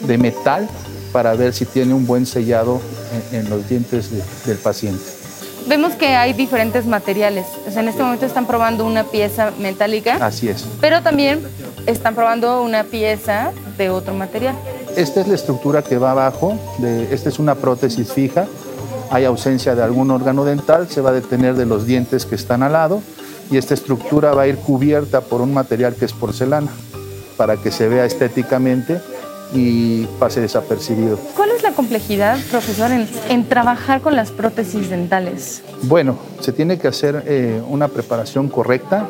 de 0.00 0.18
metal 0.18 0.68
para 1.12 1.34
ver 1.34 1.52
si 1.52 1.66
tiene 1.66 1.94
un 1.94 2.06
buen 2.06 2.26
sellado 2.26 2.80
en, 3.30 3.48
los 3.50 3.68
dientes 3.68 4.10
del 4.46 4.56
paciente. 4.56 5.04
Vemos 5.68 5.92
que 5.92 6.08
hay 6.08 6.32
diferentes 6.32 6.86
materiales. 6.86 7.46
en 7.66 7.86
este 7.86 8.02
momento 8.02 8.26
están 8.26 8.46
probando 8.46 8.84
una 8.84 9.04
pieza 9.04 9.52
metálica. 9.60 10.16
Así 10.24 10.48
es. 10.48 10.64
Pero 10.80 11.02
también 11.02 11.40
están 11.86 12.14
probando 12.14 12.62
una 12.62 12.84
pieza 12.84 13.52
de 13.78 13.90
otro 13.90 14.14
material. 14.14 14.56
Esta 14.96 15.20
es 15.20 15.28
la 15.28 15.34
estructura 15.34 15.82
que 15.82 15.98
va 15.98 16.12
abajo. 16.12 16.58
De, 16.78 17.14
esta 17.14 17.28
es 17.28 17.38
una 17.38 17.54
prótesis 17.54 18.12
fija. 18.12 18.46
Hay 19.10 19.24
ausencia 19.24 19.74
de 19.74 19.82
algún 19.82 20.10
órgano 20.10 20.44
dental. 20.44 20.88
Se 20.88 21.00
va 21.00 21.10
a 21.10 21.12
detener 21.12 21.54
de 21.54 21.66
los 21.66 21.86
dientes 21.86 22.26
que 22.26 22.34
están 22.34 22.62
al 22.62 22.72
lado. 22.72 23.02
Y 23.50 23.56
esta 23.56 23.74
estructura 23.74 24.32
va 24.32 24.42
a 24.42 24.46
ir 24.48 24.56
cubierta 24.56 25.20
por 25.20 25.42
un 25.42 25.54
material 25.54 25.94
que 25.94 26.06
es 26.06 26.12
porcelana 26.12 26.70
para 27.36 27.56
que 27.56 27.70
se 27.70 27.88
vea 27.88 28.04
estéticamente 28.04 29.00
y 29.54 30.06
pase 30.18 30.40
desapercibido. 30.40 31.18
¿Cuál 31.36 31.50
es 31.50 31.62
la 31.62 31.72
complejidad, 31.72 32.38
profesor, 32.50 32.90
en, 32.90 33.48
trabajar 33.48 34.00
con 34.00 34.16
las 34.16 34.30
prótesis 34.30 34.88
dentales? 34.88 35.62
Bueno, 35.82 36.18
se 36.40 36.52
tiene 36.52 36.78
que 36.78 36.88
hacer 36.88 37.24
eh, 37.26 37.60
una 37.68 37.88
preparación 37.88 38.48
correcta, 38.48 39.08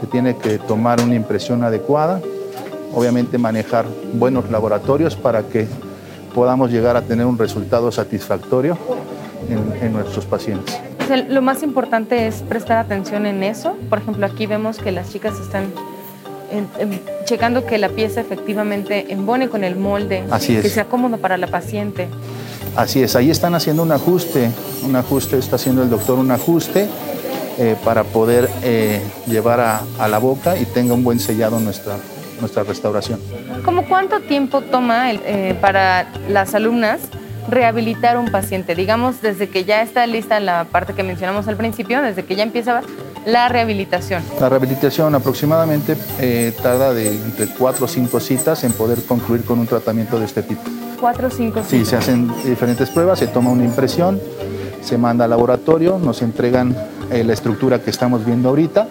se 0.00 0.06
tiene 0.06 0.36
que 0.36 0.58
tomar 0.58 1.00
una 1.00 1.14
impresión 1.14 1.64
adecuada, 1.64 2.20
obviamente 2.94 3.38
manejar 3.38 3.86
buenos 4.14 4.50
laboratorios 4.50 5.16
para 5.16 5.42
que 5.42 5.66
podamos 6.34 6.70
llegar 6.70 6.96
a 6.96 7.02
tener 7.02 7.26
un 7.26 7.38
resultado 7.38 7.90
satisfactorio 7.90 8.78
en, 9.80 9.92
nuestros 9.92 10.26
pacientes. 10.26 10.78
lo 11.28 11.40
más 11.40 11.62
importante 11.62 12.26
es 12.26 12.42
prestar 12.42 12.78
atención 12.78 13.26
en 13.26 13.42
eso. 13.42 13.76
Por 13.88 13.98
ejemplo, 13.98 14.26
aquí 14.26 14.46
vemos 14.46 14.78
que 14.78 14.92
las 14.92 15.10
chicas 15.10 15.38
están 15.40 15.72
checando 17.26 17.66
que 17.66 17.76
la 17.76 17.90
pieza 17.90 18.20
efectivamente 18.20 19.12
embone 19.12 19.48
con 19.48 19.64
el 19.64 19.76
molde, 19.76 20.24
que 20.46 20.70
sea 20.70 20.86
cómodo 20.86 21.18
para 21.18 21.36
la 21.36 21.48
paciente. 21.48 22.08
Así 22.74 23.02
es, 23.02 23.16
ahí 23.16 23.30
están 23.30 23.54
haciendo 23.54 23.82
un 23.82 23.92
ajuste, 23.92 24.50
un 24.84 24.96
ajuste, 24.96 25.38
está 25.38 25.56
haciendo 25.56 25.82
el 25.82 25.90
doctor 25.90 26.18
un 26.18 26.30
ajuste 26.30 26.88
eh, 27.58 27.76
para 27.84 28.04
poder 28.04 28.48
eh, 28.62 29.00
llevar 29.26 29.60
a, 29.60 30.08
la 30.08 30.18
boca 30.18 30.56
y 30.56 30.66
tenga 30.66 30.94
un 30.94 31.02
buen 31.02 31.18
sellado 31.18 31.58
nuestra, 31.58 31.96
nuestra 32.40 32.62
restauración. 32.64 33.20
¿Cómo 33.64 33.86
cuánto 33.88 34.20
tiempo 34.20 34.60
toma 34.60 35.10
eh, 35.12 35.56
para 35.60 36.06
las 36.28 36.54
alumnas 36.54 37.00
rehabilitar 37.48 38.18
un 38.18 38.30
paciente? 38.30 38.74
Digamos, 38.74 39.22
desde 39.22 39.48
que 39.48 39.64
ya 39.64 39.82
está 39.82 40.06
lista 40.06 40.38
la 40.38 40.64
parte 40.64 40.92
que 40.92 41.02
mencionamos 41.02 41.48
al 41.48 41.56
principio, 41.56 42.02
desde 42.02 42.24
que 42.24 42.36
ya 42.36 42.42
empieza 42.42 42.82
la 43.26 43.48
rehabilitación. 43.48 44.22
La 44.40 44.48
rehabilitación 44.48 45.14
aproximadamente 45.14 45.96
eh, 46.20 46.54
tarda 46.62 46.94
de 46.94 47.08
entre 47.08 47.48
cuatro 47.48 47.84
o 47.84 47.88
cinco 47.88 48.20
citas 48.20 48.62
en 48.64 48.72
poder 48.72 49.02
concluir 49.02 49.44
con 49.44 49.58
un 49.58 49.66
tratamiento 49.66 50.18
de 50.18 50.24
este 50.24 50.42
tipo. 50.42 50.62
Cuatro 50.98 51.26
o 51.26 51.30
cinco 51.30 51.62
citas. 51.62 51.68
Sí, 51.68 51.84
se 51.84 51.96
hacen 51.96 52.32
diferentes 52.44 52.88
pruebas, 52.88 53.18
se 53.18 53.26
toma 53.26 53.50
una 53.50 53.64
impresión, 53.64 54.20
se 54.80 54.96
manda 54.96 55.24
al 55.24 55.30
laboratorio, 55.30 55.98
nos 55.98 56.22
entregan 56.22 56.74
eh, 57.10 57.24
la 57.24 57.32
estructura 57.32 57.80
que 57.80 57.90
estamos 57.90 58.24
viendo 58.24 58.48
ahorita, 58.48 58.86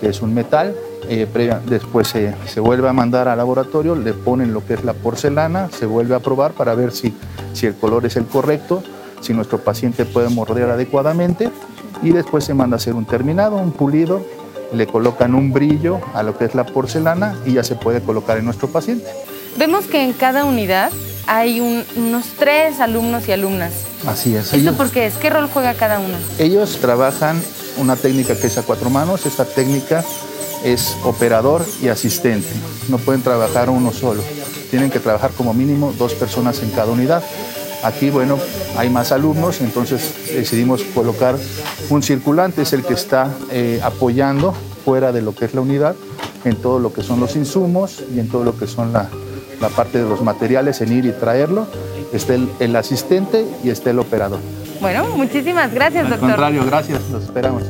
que 0.00 0.08
es 0.08 0.22
un 0.22 0.32
metal, 0.32 0.74
eh, 1.10 1.26
después 1.66 2.08
se, 2.08 2.34
se, 2.46 2.60
vuelve 2.60 2.88
a 2.88 2.94
mandar 2.94 3.28
al 3.28 3.36
laboratorio, 3.36 3.94
le 3.94 4.14
ponen 4.14 4.54
lo 4.54 4.64
que 4.64 4.74
es 4.74 4.84
la 4.84 4.94
porcelana, 4.94 5.68
se 5.70 5.84
vuelve 5.84 6.14
a 6.14 6.20
probar 6.20 6.52
para 6.52 6.74
ver 6.74 6.90
si, 6.90 7.14
si 7.52 7.66
el 7.66 7.74
color 7.74 8.06
es 8.06 8.16
el 8.16 8.24
correcto, 8.24 8.82
si 9.20 9.32
nuestro 9.32 9.58
paciente 9.58 10.04
puede 10.04 10.28
morder 10.28 10.70
adecuadamente 10.70 11.50
y 12.02 12.10
después 12.10 12.44
se 12.44 12.54
manda 12.54 12.76
a 12.76 12.78
hacer 12.78 12.94
un 12.94 13.04
terminado, 13.04 13.56
un 13.56 13.72
pulido, 13.72 14.24
le 14.72 14.86
colocan 14.86 15.34
un 15.34 15.52
brillo 15.52 16.00
a 16.14 16.22
lo 16.22 16.36
que 16.36 16.44
es 16.44 16.54
la 16.54 16.66
porcelana 16.66 17.38
y 17.46 17.54
ya 17.54 17.64
se 17.64 17.74
puede 17.74 18.00
colocar 18.00 18.38
en 18.38 18.44
nuestro 18.44 18.68
paciente. 18.68 19.06
Vemos 19.56 19.86
que 19.86 20.02
en 20.02 20.12
cada 20.12 20.44
unidad 20.44 20.90
hay 21.26 21.60
unos 21.60 22.26
tres 22.38 22.80
alumnos 22.80 23.28
y 23.28 23.32
alumnas. 23.32 23.72
Así 24.06 24.34
es. 24.34 24.52
¿Esto 24.52 24.74
por 24.74 24.90
qué 24.90 25.06
es? 25.06 25.14
¿Qué 25.14 25.30
rol 25.30 25.48
juega 25.52 25.74
cada 25.74 25.98
uno? 25.98 26.16
Ellos 26.38 26.78
trabajan 26.80 27.40
una 27.78 27.96
técnica 27.96 28.36
que 28.36 28.46
es 28.46 28.56
a 28.58 28.62
cuatro 28.62 28.88
manos. 28.88 29.26
Esta 29.26 29.44
técnica 29.44 30.04
es 30.64 30.96
operador 31.04 31.64
y 31.82 31.88
asistente. 31.88 32.48
No 32.88 32.98
pueden 32.98 33.22
trabajar 33.22 33.68
uno 33.68 33.92
solo. 33.92 34.22
Tienen 34.70 34.90
que 34.90 35.00
trabajar 35.00 35.32
como 35.32 35.54
mínimo 35.54 35.92
dos 35.98 36.14
personas 36.14 36.62
en 36.62 36.70
cada 36.70 36.92
unidad. 36.92 37.22
Aquí, 37.82 38.10
bueno, 38.10 38.38
hay 38.76 38.90
más 38.90 39.12
alumnos, 39.12 39.60
entonces 39.60 40.14
decidimos 40.34 40.82
colocar 40.82 41.36
un 41.90 42.02
circulante, 42.02 42.62
es 42.62 42.72
el 42.72 42.84
que 42.84 42.94
está 42.94 43.30
eh, 43.50 43.80
apoyando 43.82 44.52
fuera 44.84 45.12
de 45.12 45.22
lo 45.22 45.34
que 45.34 45.44
es 45.44 45.54
la 45.54 45.60
unidad, 45.60 45.94
en 46.44 46.56
todo 46.56 46.78
lo 46.78 46.92
que 46.92 47.02
son 47.02 47.20
los 47.20 47.36
insumos 47.36 48.02
y 48.14 48.18
en 48.18 48.28
todo 48.28 48.44
lo 48.44 48.56
que 48.56 48.66
son 48.66 48.92
la, 48.92 49.08
parte 49.76 50.02
de 50.02 50.08
los 50.08 50.22
materiales, 50.22 50.80
en 50.80 50.92
ir 50.92 51.04
y 51.04 51.12
traerlo. 51.12 51.66
Está 52.12 52.34
el, 52.58 52.76
asistente 52.76 53.46
y 53.62 53.70
está 53.70 53.90
el 53.90 53.98
operador. 53.98 54.40
Bueno, 54.80 55.04
muchísimas 55.16 55.72
gracias, 55.72 56.08
doctor. 56.08 56.30
Al 56.30 56.36
contrario, 56.36 56.64
gracias, 56.64 57.10
los 57.10 57.24
esperamos. 57.24 57.62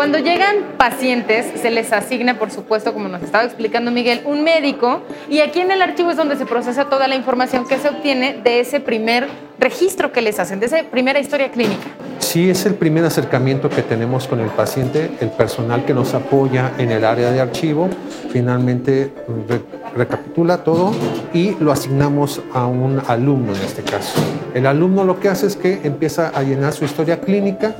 Cuando 0.00 0.16
llegan 0.16 0.56
pacientes, 0.78 1.60
se 1.60 1.70
les 1.70 1.92
asigna, 1.92 2.38
por 2.38 2.50
supuesto, 2.50 2.94
como 2.94 3.08
nos 3.08 3.22
estaba 3.22 3.44
explicando 3.44 3.90
Miguel, 3.90 4.22
un 4.24 4.42
médico 4.42 5.02
y 5.28 5.40
aquí 5.40 5.60
en 5.60 5.70
el 5.70 5.82
archivo 5.82 6.10
es 6.10 6.16
donde 6.16 6.36
se 6.36 6.46
procesa 6.46 6.86
toda 6.86 7.06
la 7.06 7.16
información 7.16 7.68
que 7.68 7.76
se 7.76 7.90
obtiene 7.90 8.40
de 8.42 8.60
ese 8.60 8.80
primer 8.80 9.28
registro 9.58 10.10
que 10.10 10.22
les 10.22 10.40
hacen, 10.40 10.58
de 10.58 10.64
esa 10.64 10.84
primera 10.84 11.20
historia 11.20 11.50
clínica. 11.50 11.84
Sí, 12.18 12.48
es 12.48 12.64
el 12.64 12.76
primer 12.76 13.04
acercamiento 13.04 13.68
que 13.68 13.82
tenemos 13.82 14.26
con 14.26 14.40
el 14.40 14.48
paciente, 14.48 15.10
el 15.20 15.28
personal 15.32 15.84
que 15.84 15.92
nos 15.92 16.14
apoya 16.14 16.72
en 16.78 16.92
el 16.92 17.04
área 17.04 17.30
de 17.30 17.42
archivo, 17.42 17.90
finalmente 18.30 19.12
recapitula 19.94 20.64
todo 20.64 20.94
y 21.34 21.56
lo 21.60 21.72
asignamos 21.72 22.40
a 22.54 22.64
un 22.66 23.02
alumno 23.06 23.54
en 23.54 23.60
este 23.60 23.82
caso. 23.82 24.18
El 24.54 24.64
alumno 24.64 25.04
lo 25.04 25.20
que 25.20 25.28
hace 25.28 25.46
es 25.46 25.56
que 25.56 25.80
empieza 25.84 26.28
a 26.28 26.42
llenar 26.42 26.72
su 26.72 26.86
historia 26.86 27.20
clínica, 27.20 27.74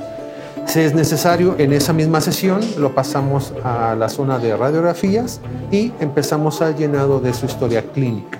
si 0.65 0.79
es 0.79 0.93
necesario, 0.93 1.55
en 1.57 1.73
esa 1.73 1.93
misma 1.93 2.21
sesión 2.21 2.61
lo 2.77 2.95
pasamos 2.95 3.53
a 3.63 3.95
la 3.95 4.09
zona 4.09 4.39
de 4.39 4.55
radiografías 4.55 5.41
y 5.71 5.91
empezamos 5.99 6.61
al 6.61 6.75
llenado 6.75 7.19
de 7.19 7.33
su 7.33 7.45
historia 7.45 7.83
clínica. 7.83 8.39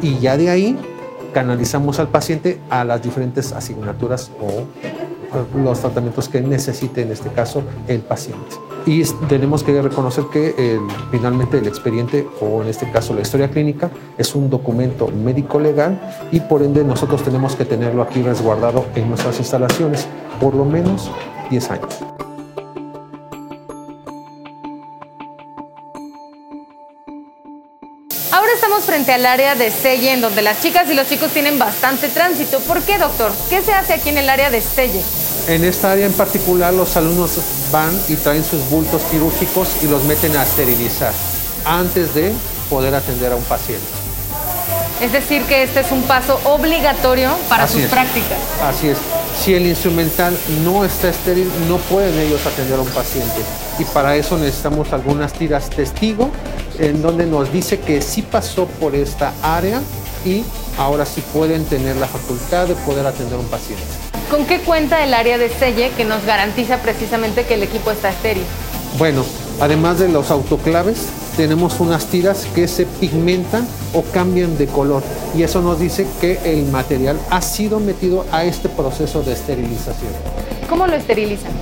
Y 0.00 0.18
ya 0.18 0.36
de 0.36 0.50
ahí 0.50 0.78
canalizamos 1.32 2.00
al 2.00 2.08
paciente 2.08 2.60
a 2.70 2.84
las 2.84 3.02
diferentes 3.02 3.52
asignaturas 3.52 4.30
o 4.40 4.64
los 5.62 5.80
tratamientos 5.80 6.28
que 6.28 6.40
necesite 6.40 7.02
en 7.02 7.12
este 7.12 7.28
caso 7.28 7.62
el 7.86 8.00
paciente. 8.00 8.56
Y 8.86 9.04
tenemos 9.28 9.62
que 9.62 9.80
reconocer 9.80 10.24
que 10.32 10.80
finalmente 11.10 11.58
el 11.58 11.66
expediente 11.66 12.26
o 12.40 12.62
en 12.62 12.68
este 12.68 12.90
caso 12.90 13.14
la 13.14 13.20
historia 13.20 13.50
clínica 13.50 13.90
es 14.16 14.34
un 14.34 14.48
documento 14.48 15.08
médico 15.08 15.60
legal 15.60 16.00
y 16.32 16.40
por 16.40 16.62
ende 16.62 16.82
nosotros 16.82 17.22
tenemos 17.22 17.54
que 17.54 17.66
tenerlo 17.66 18.02
aquí 18.02 18.22
resguardado 18.22 18.86
en 18.94 19.08
nuestras 19.08 19.38
instalaciones 19.38 20.08
por 20.40 20.54
lo 20.54 20.64
menos 20.64 21.10
10 21.50 21.70
años. 21.70 21.94
Ahora 28.32 28.52
estamos 28.54 28.84
frente 28.84 29.12
al 29.12 29.26
área 29.26 29.56
de 29.56 29.70
Selle, 29.70 30.12
en 30.12 30.20
donde 30.20 30.40
las 30.40 30.62
chicas 30.62 30.88
y 30.88 30.94
los 30.94 31.08
chicos 31.08 31.30
tienen 31.32 31.58
bastante 31.58 32.08
tránsito. 32.08 32.60
¿Por 32.60 32.80
qué, 32.82 32.96
doctor? 32.96 33.32
¿Qué 33.50 33.60
se 33.60 33.72
hace 33.72 33.94
aquí 33.94 34.10
en 34.10 34.18
el 34.18 34.30
área 34.30 34.50
de 34.50 34.60
Selle? 34.60 35.02
En 35.48 35.64
esta 35.64 35.92
área 35.92 36.06
en 36.06 36.12
particular 36.12 36.72
los 36.72 36.96
alumnos 36.96 37.38
van 37.72 37.90
y 38.08 38.14
traen 38.14 38.44
sus 38.44 38.68
bultos 38.70 39.02
quirúrgicos 39.10 39.82
y 39.82 39.88
los 39.88 40.04
meten 40.04 40.36
a 40.36 40.44
esterilizar 40.44 41.12
antes 41.64 42.14
de 42.14 42.32
poder 42.68 42.94
atender 42.94 43.32
a 43.32 43.36
un 43.36 43.44
paciente. 43.44 43.84
Es 45.00 45.12
decir, 45.12 45.42
que 45.44 45.62
este 45.62 45.80
es 45.80 45.90
un 45.90 46.02
paso 46.02 46.38
obligatorio 46.44 47.34
para 47.48 47.66
sus 47.66 47.82
prácticas. 47.84 48.38
Así 48.62 48.88
es. 48.88 48.98
Si 49.38 49.54
el 49.54 49.66
instrumental 49.66 50.36
no 50.64 50.84
está 50.84 51.08
estéril, 51.08 51.50
no 51.68 51.78
pueden 51.78 52.18
ellos 52.18 52.44
atender 52.46 52.78
a 52.78 52.82
un 52.82 52.88
paciente. 52.88 53.40
Y 53.78 53.84
para 53.84 54.16
eso 54.16 54.36
necesitamos 54.36 54.92
algunas 54.92 55.32
tiras 55.32 55.70
testigo 55.70 56.30
en 56.78 57.02
donde 57.02 57.26
nos 57.26 57.52
dice 57.52 57.80
que 57.80 58.02
sí 58.02 58.22
pasó 58.22 58.66
por 58.66 58.94
esta 58.94 59.32
área 59.42 59.80
y 60.24 60.44
ahora 60.78 61.06
sí 61.06 61.22
pueden 61.32 61.64
tener 61.64 61.96
la 61.96 62.06
facultad 62.06 62.66
de 62.66 62.74
poder 62.74 63.06
atender 63.06 63.34
a 63.34 63.38
un 63.38 63.48
paciente. 63.48 63.84
¿Con 64.30 64.44
qué 64.46 64.60
cuenta 64.60 65.02
el 65.02 65.12
área 65.14 65.38
de 65.38 65.48
selle 65.48 65.90
que 65.96 66.04
nos 66.04 66.24
garantiza 66.24 66.78
precisamente 66.78 67.44
que 67.44 67.54
el 67.54 67.62
equipo 67.62 67.90
está 67.90 68.10
estéril? 68.10 68.44
Bueno, 68.98 69.24
además 69.60 69.98
de 69.98 70.08
los 70.08 70.30
autoclaves, 70.30 71.06
tenemos 71.36 71.80
unas 71.80 72.06
tiras 72.06 72.46
que 72.54 72.68
se 72.68 72.86
pigmentan 72.86 73.66
o 73.92 74.02
cambian 74.02 74.56
de 74.58 74.66
color 74.66 75.02
y 75.36 75.42
eso 75.42 75.62
nos 75.62 75.78
dice 75.78 76.06
que 76.20 76.38
el 76.44 76.66
material 76.66 77.18
ha 77.30 77.40
sido 77.40 77.80
metido 77.80 78.24
a 78.32 78.44
este 78.44 78.68
proceso 78.68 79.22
de 79.22 79.32
esterilización. 79.32 80.12
¿Cómo 80.68 80.86
lo 80.86 80.94
esterilizan? 80.94 81.52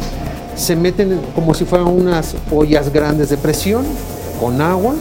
Se 0.56 0.74
meten 0.76 1.20
como 1.34 1.54
si 1.54 1.64
fueran 1.64 1.88
unas 1.88 2.34
ollas 2.50 2.92
grandes 2.92 3.30
de 3.30 3.36
presión 3.36 3.84
con 4.40 4.60
agua 4.60 4.94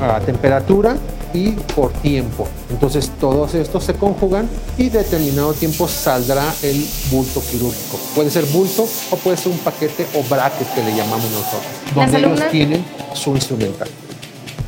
a 0.00 0.20
temperatura 0.20 0.96
y 1.34 1.50
por 1.74 1.92
tiempo. 1.92 2.46
Entonces 2.70 3.10
todos 3.20 3.54
estos 3.54 3.84
se 3.84 3.94
conjugan 3.94 4.48
y 4.78 4.88
determinado 4.88 5.52
tiempo 5.54 5.88
saldrá 5.88 6.52
el 6.62 6.86
bulto 7.10 7.42
quirúrgico. 7.50 7.98
Puede 8.14 8.30
ser 8.30 8.44
bulto 8.46 8.86
o 9.10 9.16
puede 9.16 9.36
ser 9.36 9.52
un 9.52 9.58
paquete 9.58 10.06
o 10.14 10.22
bracket 10.28 10.74
que 10.74 10.82
le 10.82 10.96
llamamos 10.96 11.30
nosotros, 11.30 11.62
donde 11.94 12.18
ellos 12.18 12.50
tienen 12.50 12.84
su 13.14 13.34
instrumental. 13.34 13.88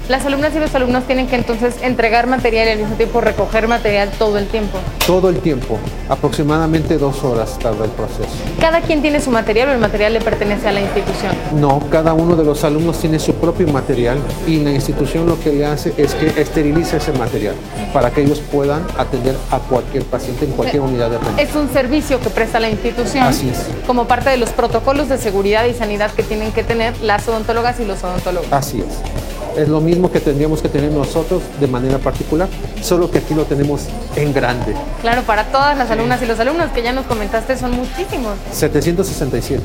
Las 0.06 0.26
alumnas 0.26 0.54
y 0.54 0.58
los 0.58 0.74
alumnos 0.74 1.04
tienen 1.04 1.28
que 1.28 1.36
entonces 1.36 1.76
entregar 1.80 2.26
material 2.26 2.68
y 2.68 2.70
al 2.72 2.78
mismo 2.78 2.94
tiempo 2.96 3.22
recoger 3.22 3.68
material 3.68 4.10
todo 4.18 4.36
el 4.36 4.46
tiempo. 4.48 4.76
Todo 5.06 5.30
el 5.30 5.38
tiempo, 5.38 5.78
aproximadamente 6.10 6.98
dos 6.98 7.24
horas 7.24 7.58
tarda 7.58 7.86
el 7.86 7.90
proceso. 7.90 8.28
¿Cada 8.60 8.82
quien 8.82 9.00
tiene 9.00 9.18
su 9.18 9.30
material 9.30 9.70
o 9.70 9.72
el 9.72 9.78
material 9.78 10.12
le 10.12 10.20
pertenece 10.20 10.68
a 10.68 10.72
la 10.72 10.82
institución? 10.82 11.32
No, 11.58 11.80
cada 11.90 12.12
uno 12.12 12.36
de 12.36 12.44
los 12.44 12.64
alumnos 12.64 12.98
tiene 12.98 13.18
su 13.18 13.32
propio 13.36 13.66
material 13.68 14.18
y 14.46 14.58
la 14.58 14.72
institución 14.72 15.24
lo 15.24 15.40
que 15.40 15.52
le 15.54 15.64
hace 15.64 15.94
es 15.96 16.14
que 16.14 16.38
esteriliza 16.38 16.98
ese 16.98 17.12
material 17.12 17.54
para 17.94 18.10
que 18.10 18.20
ellos 18.20 18.42
puedan 18.52 18.86
atender 18.98 19.34
a 19.50 19.58
cualquier 19.58 20.04
paciente 20.04 20.44
en 20.44 20.50
cualquier 20.52 20.82
unidad 20.82 21.08
de 21.08 21.16
atención. 21.16 21.38
Es 21.38 21.56
un 21.56 21.72
servicio 21.72 22.20
que 22.20 22.28
presta 22.28 22.60
la 22.60 22.68
institución. 22.68 23.24
Así 23.24 23.48
es. 23.48 23.68
Como 23.86 24.06
parte 24.06 24.28
de 24.28 24.36
los 24.36 24.50
protocolos 24.50 25.08
de 25.08 25.16
seguridad 25.16 25.64
y 25.64 25.72
sanidad 25.72 26.10
que 26.10 26.22
tienen 26.22 26.52
que 26.52 26.62
tener 26.62 26.94
las 27.00 27.26
odontólogas 27.26 27.80
y 27.80 27.86
los 27.86 28.04
odontólogos. 28.04 28.52
Así 28.52 28.80
es 28.80 29.23
es 29.56 29.68
lo 29.68 29.80
mismo 29.80 30.10
que 30.10 30.20
tendríamos 30.20 30.62
que 30.62 30.68
tener 30.68 30.90
nosotros 30.90 31.42
de 31.60 31.66
manera 31.66 31.98
particular, 31.98 32.48
solo 32.82 33.10
que 33.10 33.18
aquí 33.18 33.34
lo 33.34 33.44
tenemos 33.44 33.86
en 34.16 34.32
grande. 34.32 34.74
Claro, 35.00 35.22
para 35.22 35.44
todas 35.46 35.76
las 35.76 35.90
alumnas 35.90 36.22
y 36.22 36.26
los 36.26 36.38
alumnos 36.40 36.70
que 36.72 36.82
ya 36.82 36.92
nos 36.92 37.06
comentaste 37.06 37.56
son 37.56 37.72
muchísimos. 37.72 38.34
767. 38.52 39.62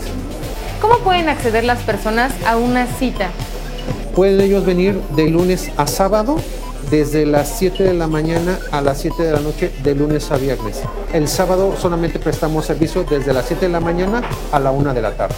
¿Cómo 0.82 0.99
pueden 0.99 1.30
acceder 1.30 1.63
las 1.63 1.80
personas 1.80 2.32
a 2.45 2.58
una 2.58 2.86
cita? 2.86 3.30
Pueden 4.15 4.39
ellos 4.41 4.65
venir 4.65 4.99
de 5.15 5.30
lunes 5.30 5.71
a 5.78 5.88
sábado 5.88 6.38
desde 6.89 7.25
las 7.25 7.58
7 7.60 7.84
de 7.84 7.93
la 7.93 8.08
mañana 8.08 8.58
a 8.71 8.82
las 8.82 8.99
7 8.99 9.21
de 9.21 9.32
la 9.32 9.39
noche 9.39 9.71
de 9.84 9.95
lunes 9.95 10.32
a 10.32 10.38
viernes. 10.38 10.82
El 11.13 11.28
sábado 11.28 11.75
solamente 11.80 12.19
prestamos 12.19 12.65
servicio 12.65 13.04
desde 13.04 13.34
las 13.34 13.45
7 13.45 13.67
de 13.67 13.71
la 13.71 13.80
mañana 13.80 14.21
a 14.52 14.60
la 14.60 14.71
1 14.71 14.93
de 14.93 15.02
la 15.02 15.12
tarde 15.12 15.36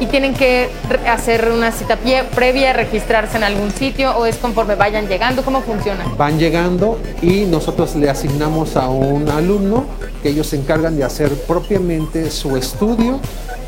y 0.00 0.06
tienen 0.06 0.34
que 0.34 0.68
hacer 1.06 1.50
una 1.50 1.72
cita 1.72 1.98
previa, 2.34 2.72
registrarse 2.72 3.36
en 3.36 3.44
algún 3.44 3.70
sitio 3.70 4.16
o 4.16 4.26
es 4.26 4.36
conforme 4.36 4.74
vayan 4.74 5.08
llegando? 5.08 5.44
¿Cómo 5.44 5.62
funciona? 5.62 6.04
Van 6.16 6.38
llegando 6.38 6.98
y 7.22 7.44
nosotros 7.44 7.94
le 7.96 8.10
asignamos 8.10 8.76
a 8.76 8.88
un 8.88 9.28
alumno 9.28 9.84
que 10.22 10.30
ellos 10.30 10.48
se 10.48 10.56
encargan 10.56 10.96
de 10.96 11.04
hacer 11.04 11.30
propiamente 11.46 12.30
su 12.30 12.56
estudio, 12.56 13.20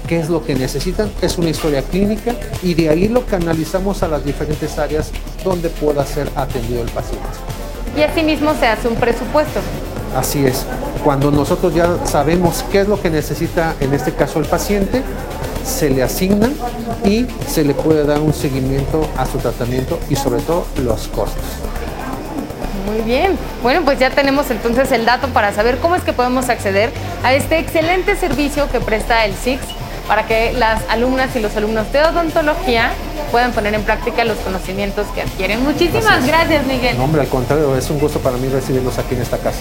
qué 0.06 0.20
es 0.20 0.28
lo 0.28 0.44
que 0.44 0.54
necesitan, 0.54 1.10
es 1.20 1.36
una 1.38 1.50
historia 1.50 1.82
clínica 1.82 2.34
y 2.62 2.74
de 2.74 2.88
ahí 2.88 3.08
lo 3.08 3.26
canalizamos 3.26 4.02
a 4.02 4.08
las 4.08 4.24
diferentes 4.24 4.78
áreas 4.78 5.10
donde 5.44 5.68
pueda 5.68 6.04
ser 6.06 6.30
atendido 6.34 6.82
el 6.82 6.88
paciente. 6.90 7.26
Y 7.96 8.02
asimismo 8.02 8.54
se 8.54 8.66
hace 8.66 8.88
un 8.88 8.96
presupuesto. 8.96 9.60
Así 10.14 10.46
es. 10.46 10.64
Cuando 11.04 11.30
nosotros 11.30 11.74
ya 11.74 11.98
sabemos 12.04 12.64
qué 12.70 12.80
es 12.80 12.88
lo 12.88 13.00
que 13.00 13.10
necesita 13.10 13.74
en 13.80 13.92
este 13.92 14.12
caso 14.12 14.38
el 14.38 14.46
paciente, 14.46 15.02
se 15.66 15.90
le 15.90 16.02
asigna 16.02 16.48
y 17.04 17.26
se 17.48 17.64
le 17.64 17.74
puede 17.74 18.04
dar 18.04 18.20
un 18.20 18.32
seguimiento 18.32 19.06
a 19.16 19.26
su 19.26 19.38
tratamiento 19.38 19.98
y 20.08 20.16
sobre 20.16 20.40
todo 20.42 20.66
los 20.82 21.08
costos. 21.08 21.42
Muy 22.86 23.02
bien. 23.02 23.36
Bueno, 23.62 23.82
pues 23.84 23.98
ya 23.98 24.10
tenemos 24.10 24.50
entonces 24.50 24.92
el 24.92 25.04
dato 25.04 25.28
para 25.28 25.52
saber 25.52 25.78
cómo 25.78 25.96
es 25.96 26.02
que 26.02 26.12
podemos 26.12 26.48
acceder 26.48 26.92
a 27.24 27.34
este 27.34 27.58
excelente 27.58 28.16
servicio 28.16 28.70
que 28.70 28.80
presta 28.80 29.24
el 29.24 29.34
SIX 29.34 29.60
para 30.06 30.24
que 30.26 30.52
las 30.52 30.82
alumnas 30.88 31.34
y 31.34 31.40
los 31.40 31.56
alumnos 31.56 31.92
de 31.92 32.00
odontología 32.02 32.92
puedan 33.32 33.52
poner 33.52 33.74
en 33.74 33.82
práctica 33.82 34.24
los 34.24 34.38
conocimientos 34.38 35.08
que 35.14 35.22
adquieren. 35.22 35.64
Muchísimas 35.64 36.24
gracias, 36.24 36.64
Miguel. 36.66 36.96
No, 36.96 37.04
hombre, 37.04 37.22
al 37.22 37.28
contrario, 37.28 37.76
es 37.76 37.90
un 37.90 37.98
gusto 37.98 38.20
para 38.20 38.36
mí 38.36 38.48
recibirlos 38.48 38.98
aquí 38.98 39.16
en 39.16 39.22
esta 39.22 39.38
casa. 39.38 39.58